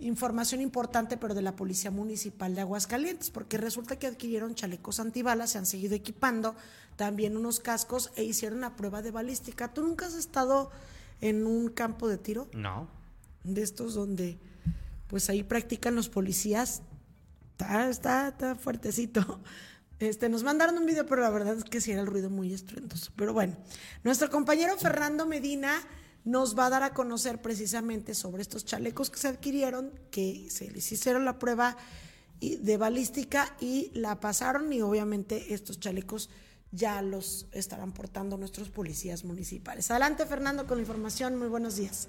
[0.00, 5.50] información importante, pero de la Policía Municipal de Aguascalientes, porque resulta que adquirieron chalecos antibalas,
[5.50, 6.54] se han seguido equipando,
[6.96, 9.72] también unos cascos e hicieron una prueba de balística.
[9.72, 10.70] ¿Tú nunca has estado
[11.20, 12.48] en un campo de tiro?
[12.52, 12.88] No.
[13.44, 14.38] de estos donde
[15.08, 16.82] pues ahí practican los policías.
[17.52, 19.40] Está, está, está fuertecito.
[19.98, 22.52] Este, nos mandaron un video, pero la verdad es que sí era el ruido muy
[22.52, 23.12] estruendoso.
[23.16, 23.56] Pero bueno,
[24.04, 25.80] nuestro compañero Fernando Medina
[26.26, 30.68] nos va a dar a conocer precisamente sobre estos chalecos que se adquirieron, que se
[30.72, 31.76] les hicieron la prueba
[32.40, 36.28] de balística y la pasaron y obviamente estos chalecos
[36.72, 39.88] ya los estarán portando nuestros policías municipales.
[39.90, 42.08] Adelante Fernando con la información, muy buenos días.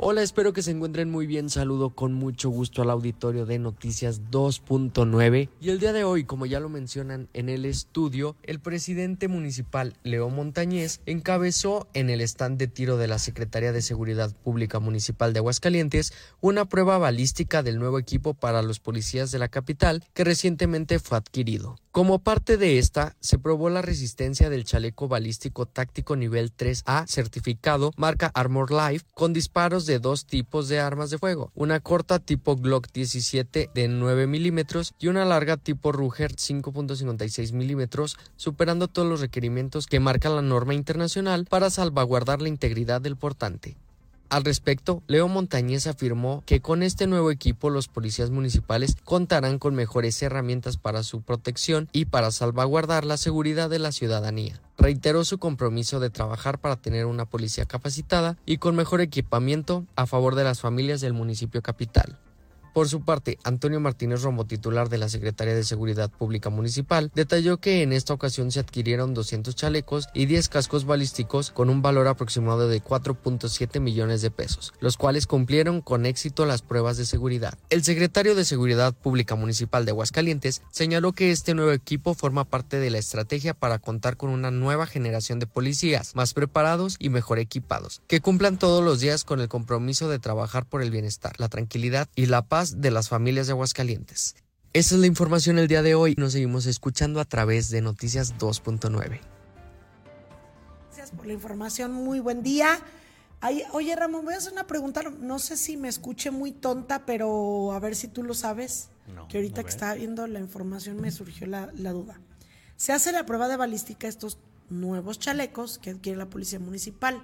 [0.00, 1.50] Hola, espero que se encuentren muy bien.
[1.50, 5.48] Saludo con mucho gusto al auditorio de Noticias 2.9.
[5.60, 9.96] Y el día de hoy, como ya lo mencionan en el estudio, el presidente municipal
[10.04, 15.32] Leo Montañez encabezó en el stand de tiro de la Secretaría de Seguridad Pública Municipal
[15.32, 20.22] de Aguascalientes una prueba balística del nuevo equipo para los policías de la capital que
[20.22, 21.74] recientemente fue adquirido.
[21.90, 27.90] Como parte de esta, se probó la resistencia del chaleco balístico táctico nivel 3A certificado
[27.96, 32.54] marca Armor Life con disparos de dos tipos de armas de fuego, una corta tipo
[32.54, 39.20] Glock 17 de 9 milímetros y una larga tipo Ruger 5.56 milímetros, superando todos los
[39.20, 43.76] requerimientos que marca la norma internacional para salvaguardar la integridad del portante.
[44.30, 49.74] Al respecto, Leo Montañez afirmó que con este nuevo equipo los policías municipales contarán con
[49.74, 54.60] mejores herramientas para su protección y para salvaguardar la seguridad de la ciudadanía.
[54.76, 60.06] Reiteró su compromiso de trabajar para tener una policía capacitada y con mejor equipamiento a
[60.06, 62.18] favor de las familias del municipio capital.
[62.72, 67.58] Por su parte, Antonio Martínez Romo, titular de la Secretaría de Seguridad Pública Municipal, detalló
[67.58, 72.08] que en esta ocasión se adquirieron 200 chalecos y 10 cascos balísticos con un valor
[72.08, 77.58] aproximado de 4.7 millones de pesos, los cuales cumplieron con éxito las pruebas de seguridad.
[77.70, 82.78] El secretario de Seguridad Pública Municipal de Aguascalientes señaló que este nuevo equipo forma parte
[82.78, 87.38] de la estrategia para contar con una nueva generación de policías más preparados y mejor
[87.38, 91.48] equipados, que cumplan todos los días con el compromiso de trabajar por el bienestar, la
[91.48, 94.34] tranquilidad y la paz de las familias de Aguascalientes.
[94.72, 96.14] Esa es la información el día de hoy.
[96.18, 99.20] Nos seguimos escuchando a través de Noticias 2.9.
[100.86, 101.92] Gracias por la información.
[101.92, 102.78] Muy buen día.
[103.72, 105.02] oye, Ramón, voy a hacer una pregunta.
[105.20, 108.90] No sé si me escuché muy tonta, pero a ver si tú lo sabes.
[109.28, 112.20] que ahorita que estaba viendo la información me surgió la, la duda.
[112.76, 114.38] Se hace la prueba de balística estos
[114.68, 117.22] nuevos chalecos que adquiere la Policía Municipal.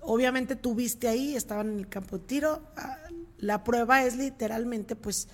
[0.00, 2.96] Obviamente tú viste ahí, estaban en el campo de tiro, ah,
[3.40, 5.28] la prueba es literalmente, pues,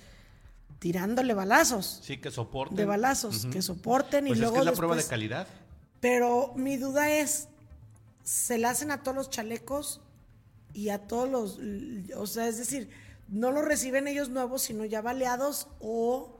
[0.79, 1.99] tirándole balazos.
[2.03, 2.77] Sí, que soporten.
[2.77, 4.39] De balazos, que soporten y luego.
[4.39, 5.47] Pues es que es la prueba de calidad.
[5.99, 7.49] Pero mi duda es:
[8.23, 10.01] ¿se la hacen a todos los chalecos
[10.73, 11.59] y a todos los.
[12.17, 12.89] O sea, es decir,
[13.27, 16.33] no lo reciben ellos nuevos, sino ya baleados o.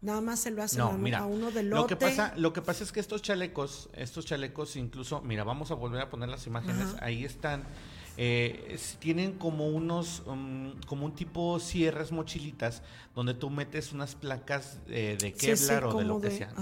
[0.00, 1.70] Nada más se lo hacen a, uno del.
[1.70, 5.70] Lo que pasa, lo que pasa es que estos chalecos, estos chalecos incluso, mira, vamos
[5.70, 7.64] a volver a poner las imágenes, ahí están
[8.16, 12.82] eh, tienen como unos, um, como un tipo cierres mochilitas
[13.14, 16.52] donde tú metes unas placas eh, de Kevlar o de lo que sea.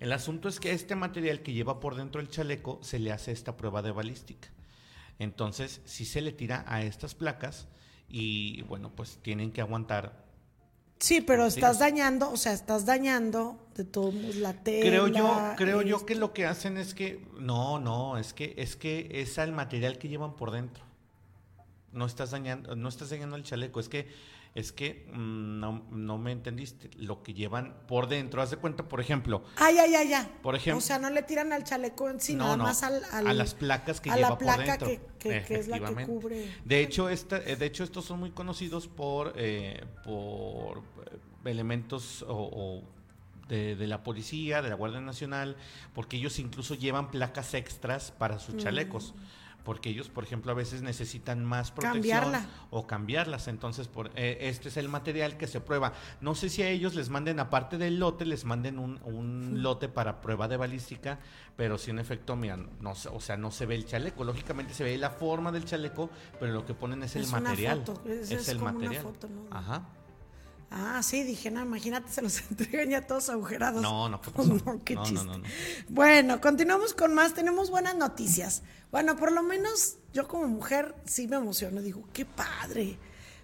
[0.00, 3.32] el asunto es que este material que lleva por dentro el chaleco se le hace
[3.32, 4.48] esta prueba de balística.
[5.18, 7.68] Entonces, si se le tira a estas placas
[8.08, 10.24] y bueno, pues tienen que aguantar
[10.98, 14.80] Sí, pero estás dañando, o sea, estás dañando de todos la tela.
[14.80, 18.76] Creo yo, creo yo que lo que hacen es que no, no, es que es
[18.76, 20.85] que es el material que llevan por dentro
[21.96, 24.08] no estás dañando, no estás dañando el chaleco, es que
[24.56, 28.40] es que mm, no, me entendiste lo que llevan por dentro.
[28.40, 29.44] Haz de cuenta, por ejemplo.
[29.56, 30.30] Ay, ay, ay, ya.
[30.42, 30.78] Por ejemplo.
[30.78, 34.00] O sea, no le tiran al chaleco en sí, nada más al, a las placas
[34.00, 34.88] que lleva por dentro.
[34.88, 36.50] Que, que, que, es la que cubre.
[36.64, 42.24] De hecho, esta, eh, de hecho, estos son muy conocidos por, eh, por eh, elementos
[42.26, 42.82] o,
[43.48, 45.56] de, la policía, de la Guardia Nacional,
[45.94, 48.60] porque ellos incluso llevan placas extras para sus mm.
[49.66, 52.32] Porque ellos, por ejemplo, a veces necesitan más protección
[52.70, 53.48] o cambiarlas.
[53.48, 55.92] Entonces, por, eh, este es el material que se prueba.
[56.20, 59.88] No sé si a ellos les manden, aparte del lote, les manden un, un lote
[59.88, 61.18] para prueba de balística,
[61.56, 64.22] pero sí en efecto, mira, no, o sea, no se ve el chaleco.
[64.22, 67.82] Lógicamente se ve la forma del chaleco, pero lo que ponen es, el material.
[68.06, 69.04] es, el material.
[69.50, 69.82] Ajá.
[70.70, 73.82] Ah, sí, dije, no, imagínate, se los entregan ya todos agujerados.
[73.82, 74.20] No, no,
[74.66, 75.30] no, qué chiste.
[75.88, 77.34] bueno, continuamos con más.
[77.34, 78.62] Tenemos buenas noticias.
[78.90, 81.82] Bueno, por lo menos yo como mujer sí me emociono.
[81.82, 82.98] Digo, qué padre.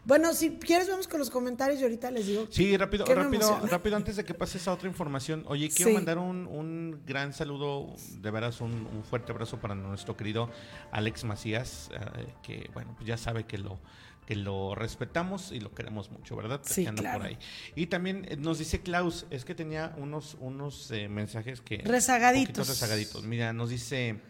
[0.05, 2.49] Bueno, si quieres vamos con los comentarios y ahorita les digo.
[2.51, 5.45] Sí, rápido, rápido, rápido antes de que pases a otra información.
[5.47, 10.16] Oye, quiero mandar un, un, gran saludo, de veras un, un, fuerte abrazo para nuestro
[10.16, 10.51] querido
[10.91, 13.79] Alex Macías, eh, que bueno, pues ya sabe que lo
[14.27, 16.61] que lo respetamos y lo queremos mucho, ¿verdad?
[16.64, 17.18] Sí, claro.
[17.18, 17.39] por ahí.
[17.75, 21.79] Y también eh, nos dice Klaus, es que tenía unos, unos eh, mensajes que...
[21.79, 22.68] Rezagaditos.
[22.68, 23.25] Rezagaditos.
[23.25, 24.20] Mira, nos dice...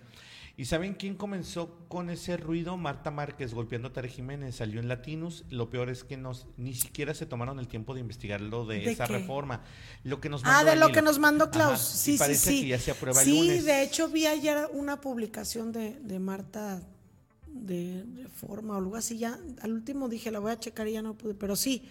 [0.55, 2.76] ¿Y saben quién comenzó con ese ruido?
[2.76, 4.57] Marta Márquez golpeando a Tere Jiménez.
[4.57, 5.45] Salió en Latinus.
[5.49, 8.93] Lo peor es que nos, ni siquiera se tomaron el tiempo de investigarlo de, ¿De
[8.93, 9.14] esa qué?
[9.14, 9.62] reforma.
[10.05, 11.80] Lo que nos Ah, mandó de lo que nos mandó Ajá, Klaus.
[11.80, 12.61] y Sí, sí, parece sí.
[12.62, 13.64] que ya se aprueba el sí, lunes.
[13.64, 16.82] de hecho vi ayer una publicación de, de Marta
[17.53, 19.18] de reforma o algo así.
[19.18, 21.82] Ya al último dije, la voy a checar y ya no pude, pero sí,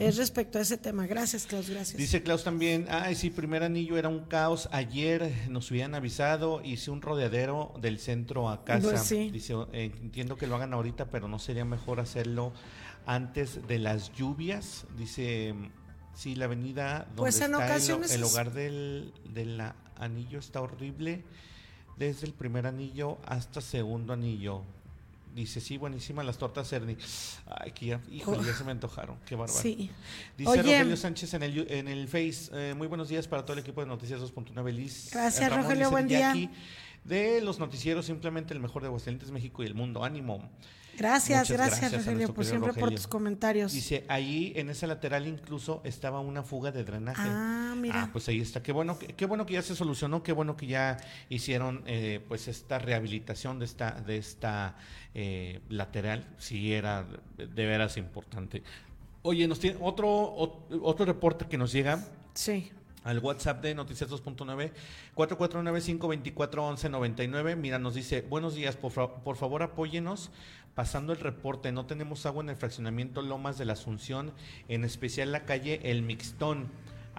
[0.00, 1.06] es respecto a ese tema.
[1.06, 1.98] Gracias, Klaus, gracias.
[1.98, 4.68] Dice Klaus también, ay, sí, primer anillo era un caos.
[4.72, 8.88] Ayer nos hubieran avisado, hice un rodeadero del centro a casa.
[8.88, 9.30] Pues sí.
[9.30, 12.52] Dice, eh, entiendo que lo hagan ahorita, pero no sería mejor hacerlo
[13.04, 14.86] antes de las lluvias.
[14.96, 15.54] Dice,
[16.14, 19.60] sí, la avenida donde Pues en está el- ocasiones el, hogar del, del
[19.96, 21.24] anillo está horrible.
[21.98, 24.62] Desde el primer anillo hasta segundo anillo.
[25.34, 26.96] Dice, sí, buenísimas las tortas Cerny.
[27.46, 29.18] Ay, que ya, híjole, ya se me antojaron.
[29.24, 29.60] Qué bárbaro.
[29.60, 29.90] Sí.
[30.36, 30.62] Dice Oye.
[30.62, 33.80] Rogelio Sánchez en el, en el Face, eh, muy buenos días para todo el equipo
[33.80, 34.72] de Noticias 2.9.
[34.72, 36.34] Liz, Gracias, Ramón, Rogelio, buen día.
[37.04, 40.04] De los noticieros, simplemente el mejor de Aguascalientes, México y el mundo.
[40.04, 40.50] Ánimo.
[40.98, 43.72] Gracias, gracias, Rogelio, por siempre por tus comentarios.
[43.72, 47.22] Dice, ahí en esa lateral incluso estaba una fuga de drenaje.
[47.24, 48.02] Ah, mira.
[48.04, 48.62] Ah, pues ahí está.
[48.62, 50.96] Qué bueno, que- qué bueno que ya se solucionó, qué bueno que ya
[51.28, 54.76] hicieron eh, pues esta rehabilitación de esta, de esta
[55.14, 56.26] eh, lateral.
[56.38, 58.62] Sí, era de, veras importante.
[59.22, 62.70] Oye, nos tiene otro, ot- otro reporte que nos llega Sí.
[63.08, 64.72] Al WhatsApp de Noticias 2.9,
[65.16, 67.56] 449-524-1199.
[67.56, 68.92] Mira, nos dice, buenos días, por,
[69.22, 70.30] por favor apóyenos
[70.74, 71.72] pasando el reporte.
[71.72, 74.34] No tenemos agua en el fraccionamiento Lomas de la Asunción,
[74.68, 76.68] en especial la calle El Mixtón.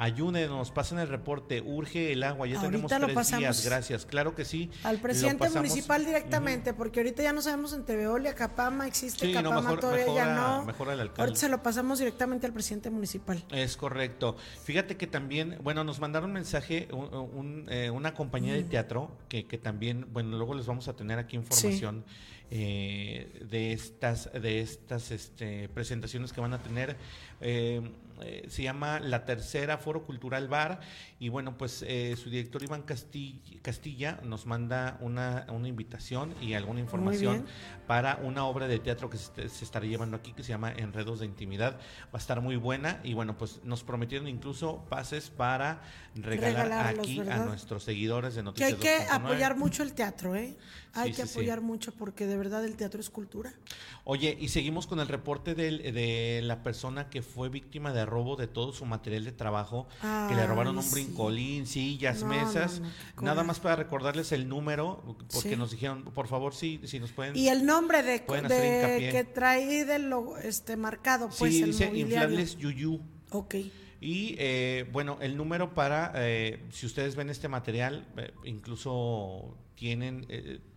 [0.01, 3.39] Ayúdenos, pasen el reporte, urge el agua, ya Ahorita tenemos lo tres pasamos.
[3.41, 4.71] días, gracias, claro que sí.
[4.85, 9.33] Al Lo presidente municipal directamente, porque ahorita ya no sabemos en Teveolia, Capama, existe Sí,
[9.33, 11.01] no, Capama mejor- todavía ya mejora- no.
[11.01, 11.21] alcalde.
[11.21, 13.43] Ahorita se lo pasamos directamente al presidente municipal.
[13.51, 14.37] Es correcto.
[14.63, 19.11] Fíjate que también, bueno, nos mandaron un mensaje, un- un, eh, una compañía de teatro,
[19.27, 22.05] que, que también, bueno, luego les vamos a tener aquí información
[22.51, 26.97] eh, de estas, de estas este, presentaciones que van a tener.
[27.41, 27.91] Eh,
[28.21, 30.79] eh, se llama La Tercera Foro Cultural Bar
[31.19, 36.53] y bueno, pues eh, su director Iván Castilla, Castilla nos manda una, una invitación y
[36.53, 37.45] alguna información
[37.87, 41.19] para una obra de teatro que se, se estará llevando aquí que se llama Enredos
[41.19, 41.73] de Intimidad.
[42.05, 45.81] Va a estar muy buena y bueno, pues nos prometieron incluso pases para
[46.15, 49.07] regalar Regalarlos, aquí a nuestros seguidores de Que Noticias hay que 2.9.
[49.11, 50.55] apoyar mucho el teatro, ¿eh?
[50.93, 51.33] Hay Sí, que sí, sí.
[51.39, 53.53] apoyar mucho porque de verdad el teatro es cultura.
[54.05, 58.35] Oye, y seguimos con el reporte del- de la persona que fue víctima de robo
[58.37, 61.13] de todo su material de trabajo, que le robaron un sí.
[61.15, 62.79] brincolín, sillas, No, mesas.
[62.79, 65.03] no, no, qué Nada más para recordarles el número,
[65.33, 65.55] porque Sí.
[65.55, 67.35] nos dijeron, por favor, sí, si nos pueden...
[67.35, 71.87] Y el nombre de, de que trae de lo este marcado, pues sí, el dice
[71.87, 72.15] mobiliario.
[72.15, 72.99] inflables Yuyu.
[73.31, 73.55] Ok.
[74.01, 80.25] Y eh, bueno, el número para, eh, si ustedes ven este material, eh, incluso tienen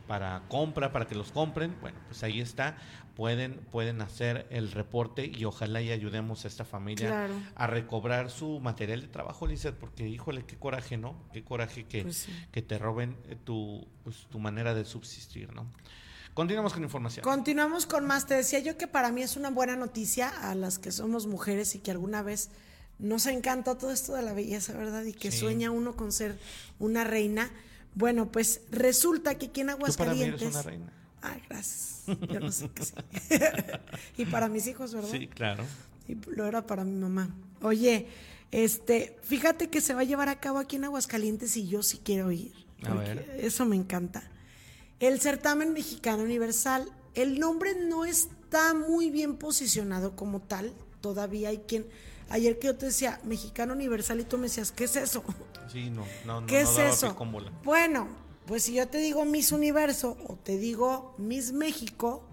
[0.06, 2.76] para compra, para que los compren, bueno, pues ahí está,
[3.16, 7.34] pueden, pueden hacer el reporte y ojalá y ayudemos a esta familia Claro.
[7.54, 11.14] a recobrar su material de trabajo, Lizeth, porque híjole, qué coraje, ¿no?
[11.32, 12.32] Qué coraje que, Pues sí.
[12.50, 15.66] que te roben eh, tu, pues, tu manera de subsistir, ¿no?
[16.34, 17.22] Continuamos con información.
[17.24, 18.26] Continuamos con más.
[18.26, 21.74] Te decía yo que para mí es una buena noticia a las que somos mujeres
[21.74, 22.48] y que alguna vez
[22.98, 25.04] nos encanta todo esto de la belleza, ¿verdad?
[25.04, 25.38] Y que Sí.
[25.40, 26.38] sueña uno con ser
[26.78, 27.50] una reina.
[27.94, 30.48] Bueno, pues resulta que aquí en Tú para mí eres Aguascalientes.
[30.54, 30.92] una reina.
[31.22, 32.02] Ay, gracias.
[32.06, 32.94] Yo no sé qué sí.
[34.22, 35.08] y para mis hijos, ¿verdad?
[35.10, 35.64] Sí, claro.
[36.08, 37.34] Y lo era para mi mamá.
[37.62, 38.08] Oye,
[38.50, 42.00] este, fíjate que se va a llevar a cabo aquí en Aguascalientes y yo sí
[42.04, 42.52] quiero ir.
[42.84, 43.38] A ver.
[43.38, 44.24] Eso me encanta.
[45.00, 46.90] El certamen mexicano universal.
[47.14, 50.72] El nombre no está muy bien posicionado como tal.
[51.00, 51.86] Todavía hay quien.
[52.30, 55.22] Ayer que yo te decía mexicano universal y tú me decías, ¿qué es eso?
[55.70, 57.16] Sí, no, no, no, ¿Qué no es daba eso?
[57.62, 58.08] Bueno,
[58.46, 62.24] pues si yo te digo Miss Universo o te digo Miss México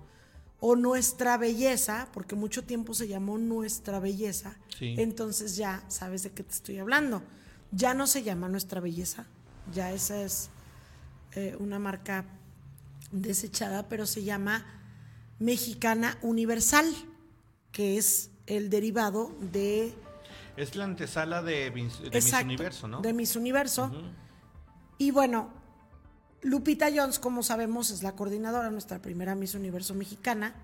[0.59, 4.95] o Nuestra Belleza, porque mucho tiempo se llamó Nuestra Belleza, Sí.
[4.97, 7.21] entonces ya sabes de qué te estoy hablando.
[7.71, 9.27] Ya no se llama Nuestra Belleza,
[9.73, 10.49] ya esa es
[11.35, 12.25] eh, una marca
[13.11, 14.65] desechada, pero se llama
[15.39, 16.85] Mexicana Universal,
[17.71, 19.93] que es el derivado de
[20.57, 21.99] Es la antesala de, Miss-
[22.43, 23.01] Universo, ¿no?
[23.01, 23.91] De Miss Universo.
[24.97, 25.53] Y bueno,
[26.41, 30.55] Lupita Jones, como sabemos, es la coordinadora, nuestra primera Miss Universo mexicana.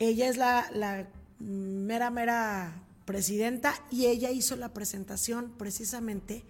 [0.00, 1.06] Ella es la, la
[1.38, 6.44] mera, mera presidenta y ella hizo la presentación precisamente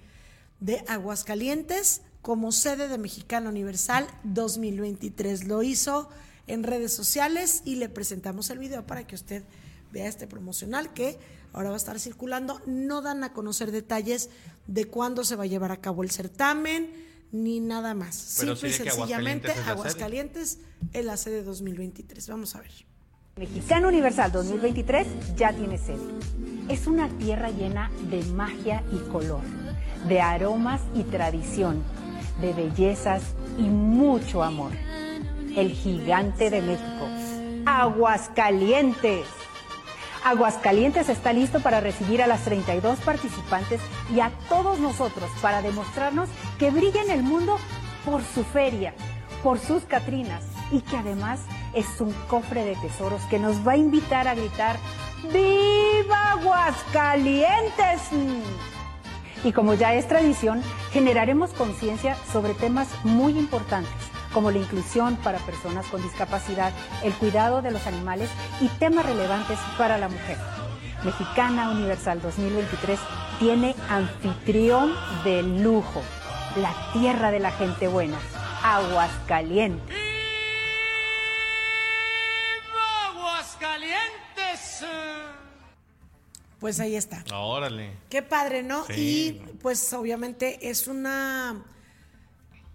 [0.60, 5.46] de Aguascalientes como sede de Mexicana Universal 2023.
[5.46, 6.08] Lo hizo
[6.46, 9.44] en redes sociales y le presentamos el video para que usted
[9.92, 11.18] vea este promocional que
[11.52, 12.62] ahora va a estar circulando.
[12.64, 14.30] No dan a conocer detalles
[14.66, 18.14] de cuándo se va a llevar a cabo el certamen ni nada más.
[18.14, 20.58] Simple y sencillamente Aguascalientes
[20.92, 22.28] es la sede 2023.
[22.28, 22.70] Vamos a ver.
[23.36, 25.98] Mexicano Universal 2023 ya tiene sede.
[26.68, 29.42] Es una tierra llena de magia y color,
[30.08, 31.82] de aromas y tradición,
[32.40, 33.22] de bellezas
[33.56, 34.72] y mucho amor.
[35.56, 37.08] El gigante de México,
[37.64, 39.26] Aguascalientes.
[40.24, 43.80] Aguascalientes está listo para recibir a las 32 participantes
[44.14, 47.58] y a todos nosotros para demostrarnos que brilla en el mundo
[48.04, 48.94] por su feria,
[49.42, 51.40] por sus Catrinas y que además
[51.74, 54.76] es un cofre de tesoros que nos va a invitar a gritar
[55.32, 58.00] ¡Viva Aguascalientes!
[59.44, 60.62] Y como ya es tradición,
[60.92, 66.72] generaremos conciencia sobre temas muy importantes como la inclusión para personas con discapacidad,
[67.02, 70.36] el cuidado de los animales y temas relevantes para la mujer.
[71.04, 72.98] Mexicana Universal 2023
[73.38, 74.92] tiene anfitrión
[75.24, 76.02] de lujo,
[76.56, 78.18] la tierra de la gente buena,
[78.62, 80.08] Aguascalientes.
[86.58, 87.24] Pues ahí está.
[87.32, 87.92] Órale.
[88.10, 88.84] Qué padre, ¿no?
[88.96, 91.62] Y pues obviamente es una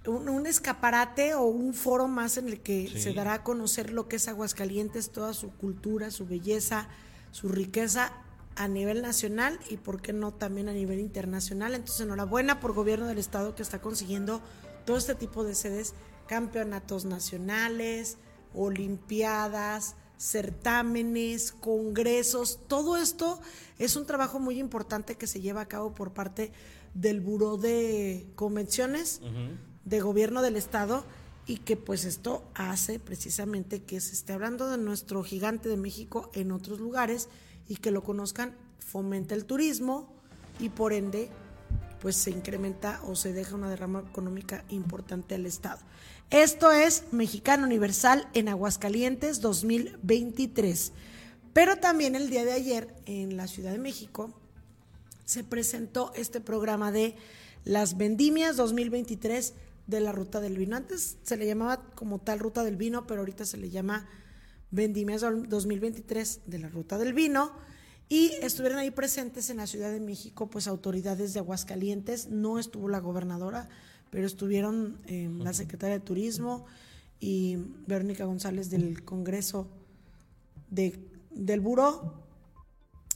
[0.05, 4.17] un, escaparate o un foro más en el que se dará a conocer lo que
[4.17, 6.87] es Aguascalientes, toda su cultura, su belleza,
[7.31, 8.11] su riqueza
[8.55, 11.73] a nivel nacional y por qué no también a nivel internacional.
[11.73, 14.41] Entonces, enhorabuena por gobierno del estado que está consiguiendo
[14.85, 15.93] todo este tipo de sedes,
[16.27, 18.17] campeonatos nacionales,
[18.53, 23.41] olimpiadas, certámenes, congresos, todo esto
[23.79, 26.51] es un trabajo muy importante que se lleva a cabo por parte
[26.93, 29.21] del Buró de Convenciones
[29.85, 31.05] de Gobierno del Estado
[31.45, 36.31] y que pues esto hace precisamente que se esté hablando de nuestro gigante de México
[36.33, 37.29] en otros lugares
[37.67, 40.13] y que lo conozcan, fomenta el turismo
[40.59, 41.29] y por ende
[42.01, 45.79] pues se incrementa o se deja una derrama económica importante al Estado.
[46.29, 50.91] Esto es Mexicano Universal en Aguascalientes 2023.
[51.53, 54.33] Pero también el día de ayer en la Ciudad de México
[55.23, 57.15] se presentó este programa de
[57.63, 59.53] las Vendimias 2023
[59.87, 60.75] de la Ruta del Vino.
[60.75, 64.07] Antes se le llamaba como tal Ruta del Vino, pero ahorita se le llama
[64.71, 67.51] Vendimias 2023 de la Ruta del Vino.
[68.09, 72.89] Y estuvieron ahí presentes en la Ciudad de México, pues autoridades de Aguascalientes, no estuvo
[72.89, 73.69] la gobernadora,
[74.09, 76.65] pero estuvieron eh, la secretaria de Turismo
[77.19, 77.57] y
[77.87, 79.67] Verónica González del Congreso
[80.69, 80.99] de,
[81.31, 82.23] del Buró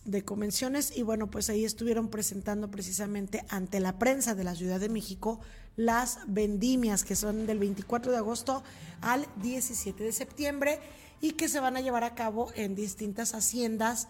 [0.08, 4.80] de Convenciones y bueno, pues ahí estuvieron presentando precisamente ante la prensa de la Ciudad
[4.80, 5.40] de México
[5.76, 8.64] las vendimias que son del 24 de agosto
[9.02, 10.80] al 17 de septiembre
[11.22, 14.08] y que se van a llevar a cabo en distintas haciendas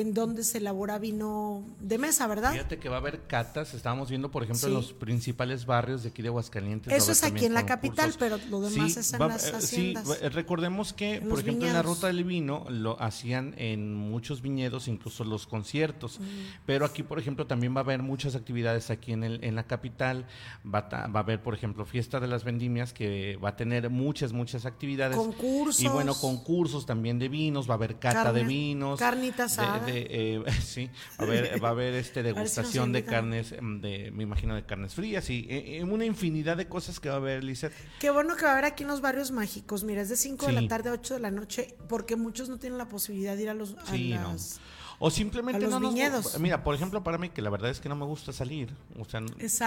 [0.00, 2.52] en donde se elabora vino de mesa, ¿verdad?
[2.52, 6.10] Fíjate que va a haber catas, estábamos viendo, por ejemplo, en los principales barrios de
[6.10, 6.92] aquí de Aguascalientes.
[6.92, 10.06] Eso es aquí en la capital, pero lo demás es en las eh, haciendas.
[10.06, 14.88] Sí, recordemos que, por ejemplo, en la ruta del vino lo hacían en muchos viñedos,
[14.88, 16.20] incluso los conciertos,
[16.66, 19.66] pero aquí, por ejemplo, también va a haber muchas actividades aquí en, el, en la
[19.66, 20.26] capital,
[20.62, 23.88] va a, va a haber, por ejemplo, fiesta de las vendimias que va a tener
[23.90, 25.16] muchas, muchas actividades.
[25.16, 25.82] Concursos.
[25.82, 28.98] Y bueno, concursos también de vinos, va a haber cata de vinos.
[28.98, 29.58] Carnitas
[29.88, 34.22] eh, sí, va a haber, va a haber este degustación de carnes, mm, de, me
[34.22, 37.44] imagino de carnes frías y eh, eh, una infinidad de cosas que va a haber,
[37.44, 37.72] Lizeth.
[37.98, 40.46] Qué bueno que va a haber aquí en los barrios mágicos, mira, es de 5
[40.46, 43.42] de la tarde a 8 de la noche, porque muchos no tienen la posibilidad de
[43.42, 44.60] ir a los a las...
[44.98, 47.96] O simplemente no nos, Mira, por ejemplo, para mí, que la verdad es que no
[47.96, 49.20] me gusta salir, o sea,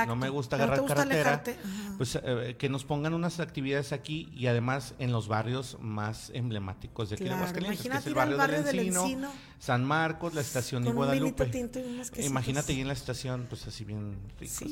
[0.05, 1.43] no me gusta agarrar carretera,
[1.97, 7.09] pues eh, que nos pongan unas actividades aquí y además en los barrios más emblemáticos
[7.09, 10.91] de aquí de Aguascalientes, que es el barrio, del, Encino, San Marcos, la estación de
[10.91, 11.51] Guadalupe.
[12.17, 14.65] Imagínate ahí en la estación, pues así bien rico,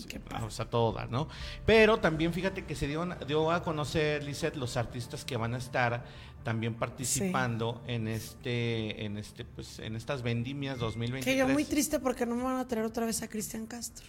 [0.43, 1.27] o sea, toda, ¿no?
[1.65, 5.57] Pero también fíjate que se dio, dio a conocer, Lizeth, los artistas que van a
[5.57, 6.03] estar
[6.47, 11.25] también participando en este, en este, pues, en estas vendimias 2023.
[11.25, 14.07] Que yo muy triste porque no me van a traer otra vez a Cristian Castro.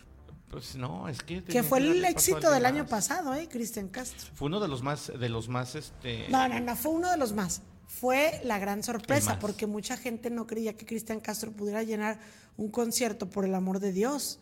[0.48, 4.30] Pues no, es que que fue el éxito del año pasado, eh, Cristian Castro.
[4.34, 6.28] Fue uno de los más, de los más, este.
[6.28, 7.62] No, no, no, fue uno de los más.
[7.88, 12.20] Fue la gran sorpresa porque mucha gente no creía que Cristian Castro pudiera llenar
[12.56, 14.38] un concierto por el amor de Dios.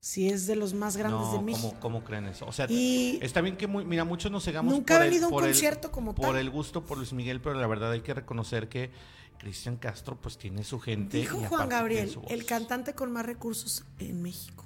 [0.00, 1.68] Si es de los más grandes no, de México.
[1.68, 2.46] ¿cómo, ¿cómo creen eso?
[2.46, 5.10] O sea, Y- está bien que, muy- mira, muchos nos cegamos Nunca ha por el-
[5.10, 6.36] venido un por el- concierto como por tal.
[6.36, 8.90] el gusto por Luis Miguel, pero la verdad hay que reconocer que
[9.38, 11.16] Cristian Castro pues tiene su gente.
[11.18, 14.64] Dijo Juan Gabriel, el cantante con más recursos en México.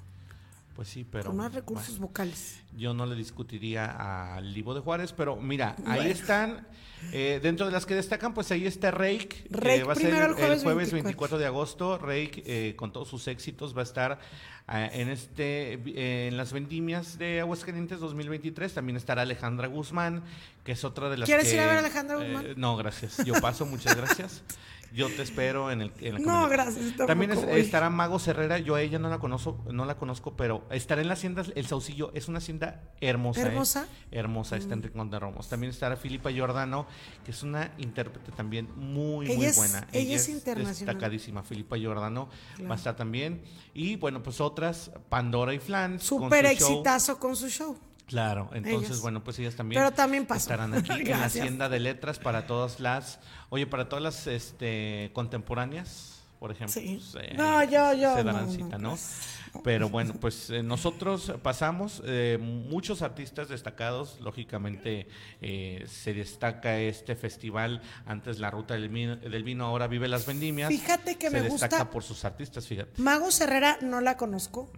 [0.75, 2.59] Pues sí, pero con más recursos vocales.
[2.75, 6.09] yo no le discutiría al Livo de Juárez, pero mira, ahí Bueno.
[6.11, 6.67] están,
[7.11, 10.13] eh, dentro de las que destacan, pues ahí está Rake, que Rake va a ser
[10.13, 11.03] el, el jueves 24.
[11.03, 14.19] 24 de agosto, Rake eh, con todos sus éxitos va a estar
[14.67, 20.23] ah, en este eh, en las vendimias de Aguascalientes 2023, también estará Alejandra Guzmán,
[20.63, 22.45] que es otra de las ¿Quieres que- ir a ver a Alejandra eh, Guzmán?
[22.55, 24.41] no, gracias, yo paso, muchas gracias.
[24.93, 28.75] Yo te espero en el en la No, gracias, También es- estará Mago Herrera, yo
[28.75, 32.11] a ella no la conozco, no la conozco, pero estará en la hacienda El Saucillo,
[32.13, 33.41] es una hacienda hermosa.
[33.41, 33.45] ¿eh?
[33.45, 33.87] ¿Hermosa?
[34.11, 34.79] Hermosa, está Mm.
[34.79, 35.47] en Rincón de Romos.
[35.47, 36.87] También estará Filipa Giordano,
[37.23, 39.87] que es una intérprete también muy, Ella muy es- buena.
[39.93, 40.95] ella es internacional.
[40.95, 42.69] Destacadísima, Filipa Giordano Claro.
[42.69, 43.41] va a estar también.
[43.73, 46.09] Y bueno, pues otras, Pandora y Flans.
[46.09, 46.69] con Súper show.
[46.71, 47.77] exitazo con su show.
[48.11, 49.01] Claro, entonces, Ellas.
[49.01, 51.23] bueno, pues ellas también, Pero también estarán aquí en la.
[51.25, 56.73] Hacienda de Letras para todas las, oye, para todas las este, contemporáneas, por ejemplo.
[56.73, 56.99] Sí.
[57.13, 58.89] pues, eh, No, yo- yo Se no, darán no, cita, ¿no?
[58.91, 65.07] pues, Pero bueno, pues eh, nosotros pasamos, eh, muchos artistas destacados, lógicamente
[65.41, 70.25] eh, se destaca este festival, antes la Ruta del Vino, del vino ahora vive las
[70.25, 70.69] vendimias.
[70.69, 73.01] Fíjate que se me destaca gusta- por sus artistas, fíjate.
[73.01, 74.69] Mago Herrera no la conozco,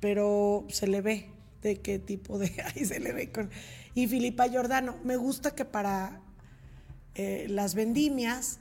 [0.00, 1.30] pero se le ve
[1.62, 3.50] de qué tipo de ahí se le ve con
[3.94, 6.20] y Filipa Giordano me gusta que para
[7.14, 8.60] eh, las vendimias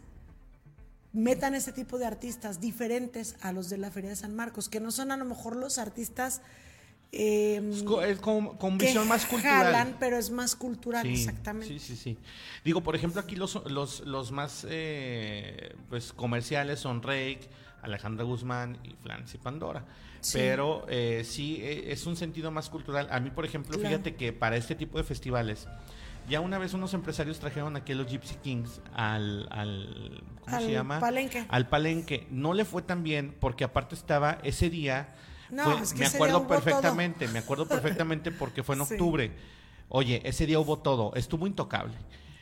[1.14, 4.80] metan ese tipo de artistas diferentes a los de la Feria de San Marcos que
[4.80, 6.42] no son a lo mejor los artistas
[7.14, 9.64] eh, Es co- es con, con que visión más cultural.
[9.66, 12.18] jalan, pero es más cultural Sí, exactamente Sí, sí, sí.
[12.66, 17.48] Digo, por ejemplo, aquí los, los, los más eh, pues, comerciales son Rake,
[17.88, 19.84] Alejandra Guzmán y Flans y Pandora.
[20.22, 20.38] Sí.
[20.38, 23.08] Pero eh, sí, eh, es un sentido más cultural.
[23.12, 23.90] A mí, por ejemplo, Claro.
[23.90, 25.68] fíjate que para este tipo de festivales,
[26.30, 30.64] ya una vez unos empresarios trajeron aquí a los Gypsy Kings al, al ¿cómo Al
[30.64, 31.00] se llama?
[31.00, 31.46] palenque.
[31.50, 32.28] Al palenque.
[32.30, 35.14] No le fue tan bien porque aparte estaba ese día.
[35.50, 36.48] No, fue- es que me acuerdo todo.
[36.50, 38.94] perfectamente, me acuerdo perfectamente porque fue en Sí.
[38.96, 39.32] octubre.
[39.90, 41.94] Oye, ese día hubo todo, estuvo intocable.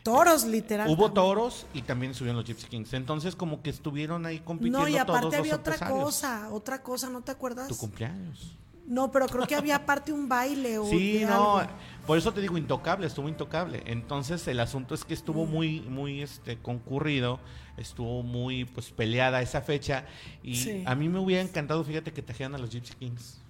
[0.06, 2.94] Toros literal Hubo toros y también subieron los Gypsy Kings.
[2.94, 6.04] Entonces, como que estuvieron ahí compitiendo no y aparte todos había otra empresarios.
[6.06, 8.56] cosa otra cosa no te acuerdas Tu cumpleaños.
[8.88, 11.72] no pero creo que había aparte un baile o Sí, no, algo.
[12.06, 13.82] por eso te digo intocable, estuvo intocable.
[13.88, 15.18] Entonces, el asunto es que Mm.
[15.18, 17.40] estuvo muy, muy este, concurrido,
[17.78, 20.06] estuvo muy pues peleada esa fecha.
[20.44, 20.84] Y Sí.
[20.86, 23.42] a mí me hubiera encantado, fíjate, que trajeran a los Gypsy Kings.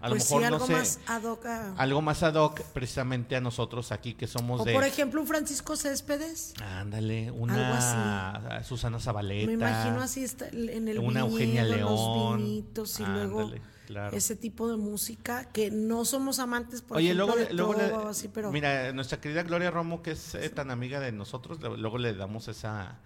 [0.00, 2.34] A pues lo mejor, sí, algo no sé, más ad hoc a- algo más ad
[2.34, 4.72] hoc precisamente a nosotros aquí que somos o de...
[4.72, 9.46] por ejemplo un Francisco Céspedes Ándale, Algo una Susana Zabaleta.
[9.46, 12.38] me imagino así está en el Una viñedo, Eugenia los León.
[12.38, 13.50] vinitos y luego
[13.86, 14.16] claro.
[14.16, 18.28] ese tipo de música que no somos amantes por Oye, ejemplo luego, de le- así,
[18.28, 22.14] pero mira, nuestra querida Gloria Romo, que es eh, tan amiga de nosotros, luego le
[22.14, 22.98] damos esa,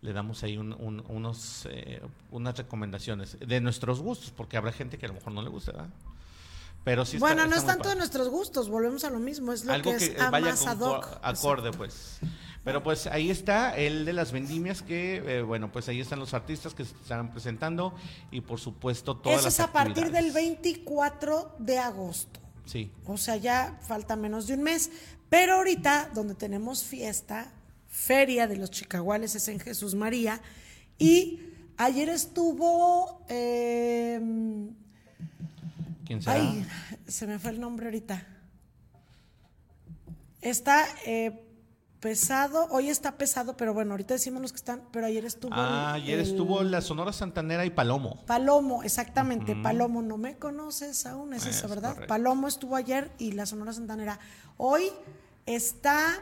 [0.00, 4.96] le damos ahí un- un- unos, eh, unas recomendaciones de nuestros gustos, porque habrá gente
[4.96, 5.88] que a lo mejor no le gusta, ¿verdad?
[6.84, 9.52] Pero sí está- bueno no está es tanto de nuestros gustos volvemos a lo mismo
[9.52, 12.18] es lo Algo que que, es vaya más ad hoc co- acorde, pues.
[12.64, 16.34] Pero pues ahí está el de las vendimias que, eh, bueno, pues ahí están los
[16.34, 17.94] artistas que se estarán presentando
[18.30, 20.34] y por supuesto todas eso las es a partir del actividades.
[20.34, 22.90] 24 de agosto Sí.
[23.06, 24.90] O sea, ya falta menos de un mes.
[25.30, 27.50] Pero ahorita, donde tenemos fiesta,
[27.88, 30.42] feria de los chicaguales es en Jesús María.
[30.98, 31.40] Y
[31.78, 33.24] ayer estuvo.
[33.30, 34.20] eh,
[36.08, 36.34] ¿Quién será?
[36.40, 36.66] ay,
[37.06, 38.26] se me fue el nombre ahorita.
[40.40, 41.44] Está eh,
[42.00, 45.50] pesado, hoy está pesado, pero bueno, ahorita decimos los que están, pero ayer estuvo.
[45.54, 48.24] Ah, el- ayer el estuvo la Sonora Santanera y Palomo.
[48.26, 49.56] Palomo, exactamente.
[49.56, 51.90] Palomo, no me conoces aún, es esa, Es ¿verdad?
[51.94, 52.08] correcto.
[52.08, 54.18] Palomo estuvo ayer y la Sonora Santanera.
[54.56, 54.84] Hoy
[55.46, 56.14] está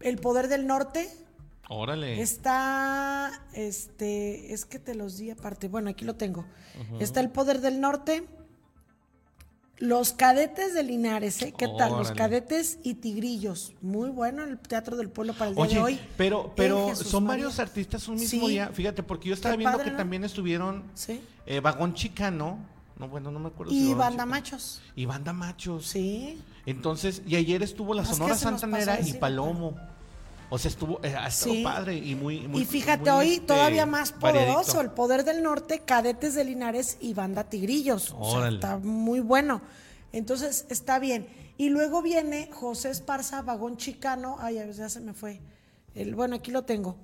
[0.00, 1.10] El Poder del Norte,
[1.72, 2.20] Órale.
[2.20, 6.44] está, este, es que te los di aparte, bueno, aquí lo tengo.
[6.98, 8.26] Está El Poder del Norte,
[9.78, 11.54] Los Cadetes de Linares, ¿eh?
[11.56, 11.92] ¿Qué tal?
[11.92, 12.10] Los.
[12.12, 13.72] Cadetes y Tigrillos.
[13.80, 16.00] Muy bueno el Teatro del Pueblo para el día Oye, de hoy.
[16.18, 17.44] pero, pero son María.
[17.44, 18.48] varios artistas un mismo Sí.
[18.52, 18.68] día.
[18.74, 19.96] Fíjate, porque yo estaba Qué viendo padre, que ¿no?
[19.96, 21.20] también estuvieron Sí.
[21.46, 22.58] eh, Vagón Chicano.
[22.98, 23.72] No, bueno, no me acuerdo.
[23.72, 24.30] si Y Vagón Banda Chicano.
[24.30, 24.82] Machos.
[24.96, 25.86] Y Banda Machos.
[25.86, 26.42] Sí.
[26.66, 29.76] Entonces, y ayer estuvo la Sonora Santanera y Palomo.
[30.50, 31.62] O sea, estuvo, eh, Sí.
[31.62, 34.80] padre y muy, muy y fíjate, muy, hoy este, todavía más poderoso, variadito.
[34.80, 38.14] el poder del norte, cadetes de Linares y banda Tigrillos.
[38.18, 39.62] O sea, está muy bueno.
[40.12, 41.28] Entonces, está bien.
[41.56, 44.36] Y luego viene José Esparza, vagón chicano.
[44.40, 45.40] Ay, ya se me fue.
[45.94, 46.96] El, bueno, aquí lo tengo.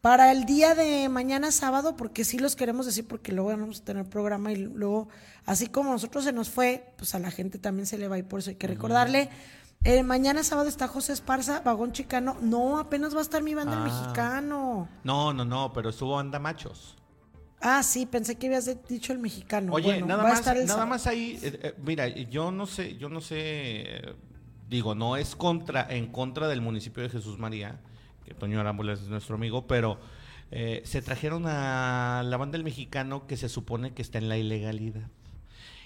[0.00, 3.84] Para el día de mañana sábado, porque sí los queremos decir, porque luego vamos a
[3.84, 5.08] tener programa y luego,
[5.44, 8.22] así como nosotros se nos fue, pues a la gente también se le va y
[8.22, 9.28] por eso hay que recordarle.
[9.84, 12.36] Eh, mañana sábado está José Esparza, Vagón Chicano.
[12.40, 13.84] No, apenas va a estar mi banda el Ah.
[13.84, 14.88] mexicano.
[15.04, 16.96] No, no, no, pero estuvo Anda Machos.
[17.60, 19.72] Ah, sí, pensé que habías dicho el mexicano.
[19.72, 22.50] Oye, Bueno, nada va a más, estar el nada más ahí, eh, eh, mira, yo
[22.52, 24.14] no sé, yo no sé, eh,
[24.68, 27.80] digo, no es contra, en contra del municipio de Jesús María,
[28.24, 29.98] que Toño Arámbula es nuestro amigo, pero
[30.52, 34.36] eh, se trajeron a la banda del mexicano que se supone que está en la
[34.36, 35.08] ilegalidad.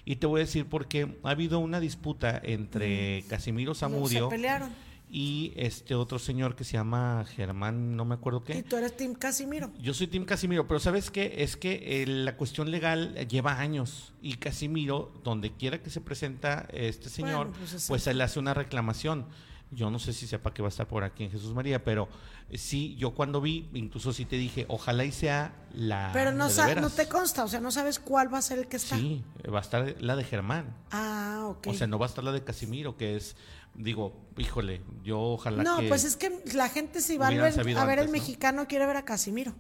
[0.05, 4.71] Y te voy a decir porque ha habido una disputa entre Casimiro Zamudio Se pelearon.
[5.09, 8.59] y este otro señor que se llama Germán, no me acuerdo qué.
[8.59, 9.71] Y tú eres Team Casimiro.
[9.81, 11.35] Yo soy Tim Casimiro, pero ¿sabes qué?
[11.39, 16.01] Es que eh, la cuestión legal eh, lleva años y Casimiro, donde quiera que se
[16.01, 18.11] presenta este señor, Bueno, pues, pues, exacto.
[18.11, 19.27] él hace una reclamación.
[19.75, 22.07] Yo no sé si sepa que va a estar por aquí en Jesús María, pero
[22.51, 26.51] eh, sí, yo cuando vi, incluso sí te dije, ojalá y sea la Pero no,
[26.51, 28.97] de no te consta, o sea, no sabes cuál va a ser el que está.
[28.97, 30.77] Sí, eh, va a estar la de Germán.
[30.91, 31.69] Ah, ok.
[31.69, 33.35] O sea, no va a estar la de Casimiro, que es,
[33.75, 35.89] digo, híjole, yo ojalá no, que...
[35.89, 38.99] pues es que la gente si va a ver, a ver el mexicano quiere ver
[38.99, 39.55] a Casimiro.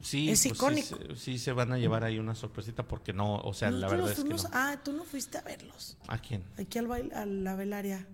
[0.00, 0.98] sí, es pues icónico.
[1.16, 4.22] Sí, se van a llevar ahí una sorpresita porque no, o sea, la verdad es
[4.22, 4.36] que no.
[4.52, 5.96] Ah, tú no fuiste a verlos.
[6.08, 6.44] ¿A quién?
[6.58, 8.06] Aquí al baile, a la velaria.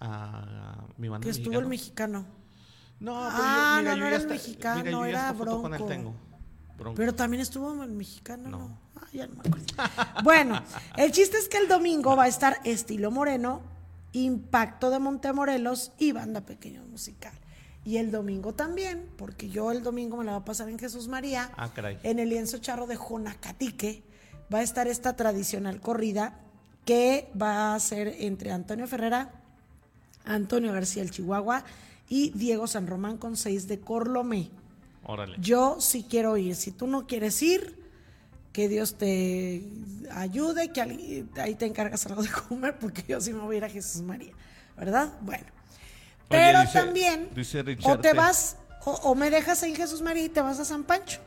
[0.00, 2.24] A mi banda Que estuvo el mexicano.
[3.00, 5.34] No, pero Ah, yo, mira, no, yo no era el mexicano, mira, yo ya era
[5.34, 5.86] con él Bronco.
[5.86, 6.14] tengo.
[6.78, 6.96] Bronco.
[6.96, 8.58] Pero también estuvo el mexicano, ¿no?
[8.58, 8.78] No.
[8.96, 10.22] Ah, ya no me acuerdo.
[10.24, 10.62] bueno,
[10.96, 13.60] el chiste es que el domingo va a estar Estilo Moreno,
[14.12, 17.32] Impacto de Montemorelos y Banda Pequeño Musical.
[17.84, 21.06] Y el domingo también, porque yo el domingo me la voy a pasar en Jesús
[21.08, 21.98] María, Ah, caray.
[22.02, 24.02] en el lienzo charro de Jonacatique,
[24.52, 26.40] va a estar esta tradicional corrida
[26.84, 29.30] que va a ser entre Antonio Ferrera,
[30.26, 31.64] Antonio García el Chihuahua
[32.08, 34.50] y Diego San Román con seis de Corlomé.
[35.04, 35.36] Órale.
[35.40, 36.54] Yo sí quiero ir.
[36.56, 37.78] Si tú no quieres ir,
[38.52, 39.62] que Dios te
[40.10, 40.80] ayude, que
[41.36, 44.02] ahí te encargas algo de comer, porque yo sí me voy a ir a Jesús
[44.02, 44.32] María,
[44.76, 45.12] ¿verdad?
[45.20, 45.44] Bueno.
[46.28, 50.24] Oye, Pero dice- también, dice o te vas, o, o me dejas en Jesús María
[50.24, 51.20] y te vas a San Pancho.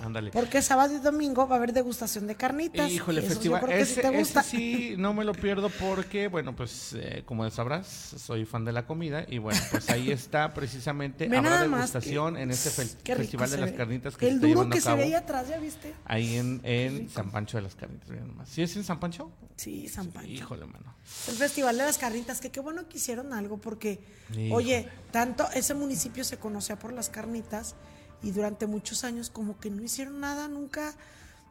[0.00, 0.30] Ándale.
[0.30, 2.90] Porque sábado y domingo va a haber degustación de carnitas.
[2.90, 7.22] Híjole, creo que sí Ese, ese sí no me lo pierdo porque, bueno, pues eh,
[7.26, 11.28] como sabrás, soy fan de la comida y bueno, pues ahí está precisamente.
[11.28, 12.86] Ve Habrá degustación que- en este fe-
[13.16, 13.76] festival de se las ve.
[13.76, 14.98] carnitas que se El está duro llevando que a se cabo.
[14.98, 15.94] veía atrás, ¿ya viste?
[16.04, 18.08] Ahí en, en San Pancho de las Carnitas.
[18.48, 19.30] ¿Sí es en San Pancho?
[19.56, 20.30] Sí, San Pancho.
[20.30, 20.94] Híjole, mano.
[21.26, 23.98] El Festival de las Carnitas, que qué bueno que hicieron algo, porque,
[24.30, 24.52] Híjole.
[24.54, 27.74] oye, tanto ese municipio se conocía por las carnitas
[28.22, 30.94] y durante muchos años como que no hicieron nada, nunca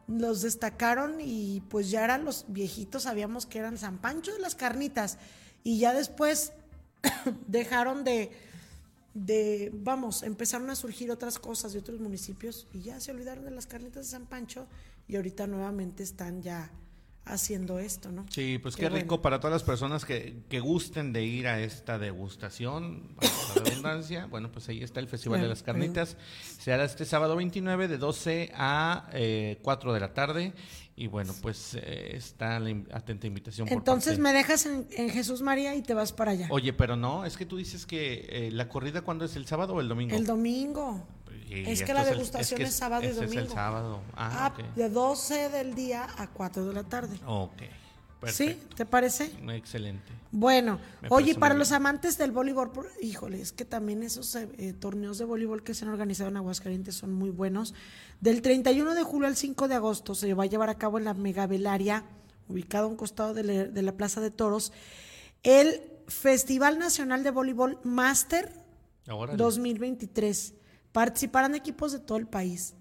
[0.06, 4.54] los destacaron y pues ya eran los viejitos, sabíamos que eran San Pancho de las
[4.54, 5.18] Carnitas.
[5.64, 6.52] Y ya después
[7.46, 8.32] dejaron de,
[9.14, 13.50] de, vamos, empezaron a surgir otras cosas de otros municipios y ya se olvidaron de
[13.50, 14.66] las carnitas de San Pancho
[15.06, 16.70] y ahorita nuevamente están ya
[17.32, 18.26] haciendo esto, ¿no?
[18.30, 19.22] Sí, pues Qué qué, rico bueno.
[19.22, 24.26] para todas las personas que, que gusten de ir a esta degustación, para la redundancia.
[24.30, 26.16] Bueno, pues ahí está el Festival de las Carnitas.
[26.58, 30.52] Se hará este sábado 29 de 12 a eh, 4 de la tarde.
[30.96, 34.86] Y bueno, pues eh, está la in- atenta invitación por Entonces parte- me dejas en,
[34.90, 36.48] en Jesús María y te vas para allá.
[36.50, 39.74] Oye, pero no, es que tú dices que eh, la corrida cuándo es el sábado
[39.74, 40.16] o el domingo.
[40.16, 41.06] El domingo.
[41.48, 43.32] Y es que la degustación es, sábado y domingo.
[43.32, 44.00] Es el sábado.
[44.14, 47.18] Ah, Ah, de 12 del día a 4 de la tarde.
[47.26, 47.62] Ok,
[48.26, 48.58] ¿Sí?
[48.74, 49.30] ¿Te parece?
[49.50, 50.12] Excelente.
[50.32, 52.70] Bueno, Me oye, para los amantes del voleibol,
[53.00, 56.36] híjole, es que también esos eh, eh, torneos de voleibol que se han organizado en
[56.36, 57.74] Aguascalientes son muy buenos.
[58.20, 61.04] Del 31 de julio al 5 de agosto se va a llevar a cabo en
[61.04, 62.04] la Megavelaria,
[62.48, 64.72] ubicado a un costado de la, de la Plaza de Toros,
[65.44, 68.52] el Festival Nacional de Voleibol Master
[69.08, 69.38] Órale.
[69.38, 70.54] 2023.
[70.92, 72.74] Participarán equipos de todo el país.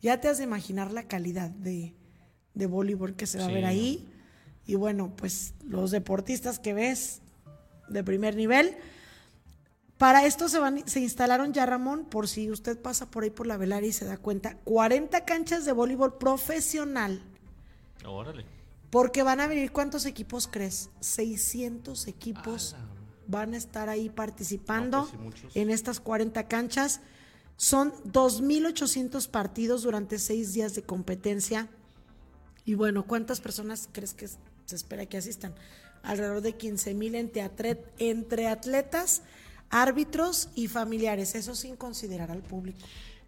[0.00, 1.94] Ya te has de imaginar la calidad de,
[2.54, 4.08] de voleibol que se va a ver ahí.
[4.66, 7.22] Y bueno, pues los deportistas que ves
[7.88, 8.76] de primer nivel.
[9.98, 13.46] Para esto se, van, se instalaron ya, Ramón, por si usted pasa por ahí por
[13.46, 17.22] la velaria y se da cuenta, 40 canchas de voleibol profesional.
[18.04, 18.44] Órale.
[18.90, 20.90] Porque van a venir, ¿cuántos equipos crees?
[21.00, 22.76] 600 equipos
[23.26, 27.00] van a estar ahí participando No, pues en estas 40 canchas.
[27.62, 31.68] Son 2.800 partidos durante seis días de competencia.
[32.64, 35.54] Y bueno, ¿cuántas personas crees que se espera que asistan?
[36.02, 39.22] Alrededor de 15.000 entre, atlet- entre atletas,
[39.70, 41.36] árbitros y familiares.
[41.36, 42.80] Eso sin considerar al público.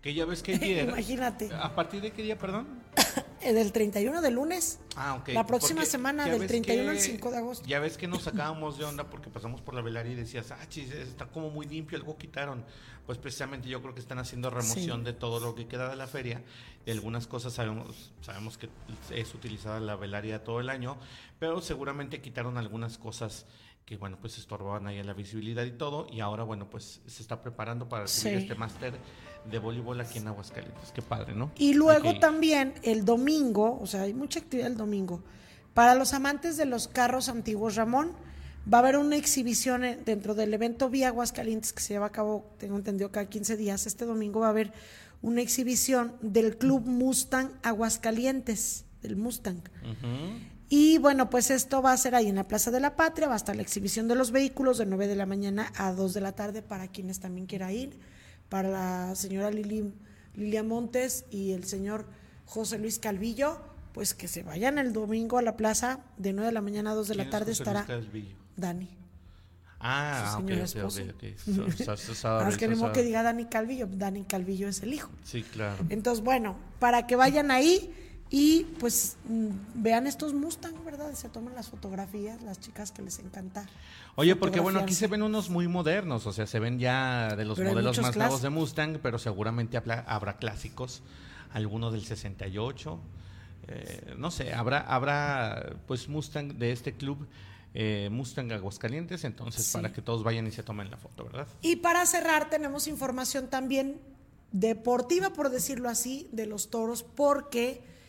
[0.03, 0.89] Que ya ves que ayer.
[0.89, 1.51] Imagínate.
[1.55, 2.67] ¿A partir de qué día, perdón?
[3.45, 4.81] eh, del 31 de lunes.
[4.97, 5.29] Ah, ok.
[5.29, 7.67] La próxima Porque semana, del ves 31 al que- 5 de agosto.
[7.67, 10.59] Ya ves que nos sacábamos de onda porque pasamos por la velaria y decías, ah,
[10.69, 12.65] chis, está como muy limpio, algo quitaron.
[13.07, 15.05] Pues precisamente yo creo que están haciendo remoción Sí.
[15.05, 16.43] de todo lo que queda de la feria.
[16.87, 18.69] Y algunas cosas sabemos, sabemos que
[19.11, 20.97] es utilizada la velaria todo el año,
[21.39, 23.45] pero seguramente quitaron algunas cosas
[23.85, 26.07] que, bueno, pues estorbaban ahí la visibilidad y todo.
[26.11, 28.43] Y ahora, bueno, pues se está preparando para recibir Sí.
[28.45, 28.95] este máster
[29.51, 30.91] de voleibol aquí en Aguascalientes.
[30.93, 31.51] Qué padre, ¿no?
[31.57, 35.23] Y luego también el domingo, o sea, hay mucha actividad el domingo.
[35.75, 38.13] Para los amantes de los carros antiguos, Ramón,
[38.73, 42.13] va a haber una exhibición eh, dentro del evento Vía Aguascalientes que se lleva a
[42.13, 43.87] cabo, tengo entendido, cada 15 días.
[43.87, 44.73] Este domingo va a haber
[45.21, 49.61] una exhibición del Club Mustang Aguascalientes, del Mustang.
[50.77, 53.35] Y bueno, pues esto va a ser ahí en la Plaza de la Patria, va
[53.35, 56.21] a estar la exhibición de los vehículos de 9 de la mañana a 2 de
[56.21, 58.01] la tarde para quienes también quieran ir,
[58.49, 59.95] para la señora Lili,
[60.35, 62.09] Lilia Montes y el señor
[62.45, 63.61] José Luis Calvillo,
[63.93, 66.95] pues que se vayan el domingo a la plaza de 9 de la mañana a
[66.95, 68.37] 2 de la ¿Quién es tarde José estará Luis Calvillo?
[68.57, 68.89] Dani.
[69.79, 71.03] Ah, ok, ok, esposo.
[71.03, 71.39] ok, ok.
[71.39, 74.67] So- so- so- sorry, Nada más que ni modo que diga Dani Calvillo, Dani Calvillo
[74.67, 75.11] es el hijo.
[75.23, 75.85] Sí, claro.
[75.89, 77.95] Entonces, bueno, para que vayan ahí
[78.31, 81.13] y pues mm, vean estos Mustang, ¿verdad?
[81.15, 83.67] Se toman las fotografías, las chicas que les encanta.
[84.17, 87.45] Oye, porque bueno, aquí se ven unos muy modernos, o sea, se ven ya de
[87.45, 88.51] los Pero modelos más nuevos de.
[88.51, 91.03] Mustang, pero seguramente habrá clásicos,
[91.53, 92.99] algunos del 68,
[93.69, 97.27] eh, no sé, habrá, habrá pues Mustang de este club,
[97.75, 99.73] eh, Mustang Aguascalientes, entonces Sí.
[99.73, 101.47] para que todos vayan y se tomen la foto, ¿verdad?
[101.63, 104.01] Y para cerrar, tenemos información también
[104.53, 107.83] deportiva, por decirlo así, de los toros, porque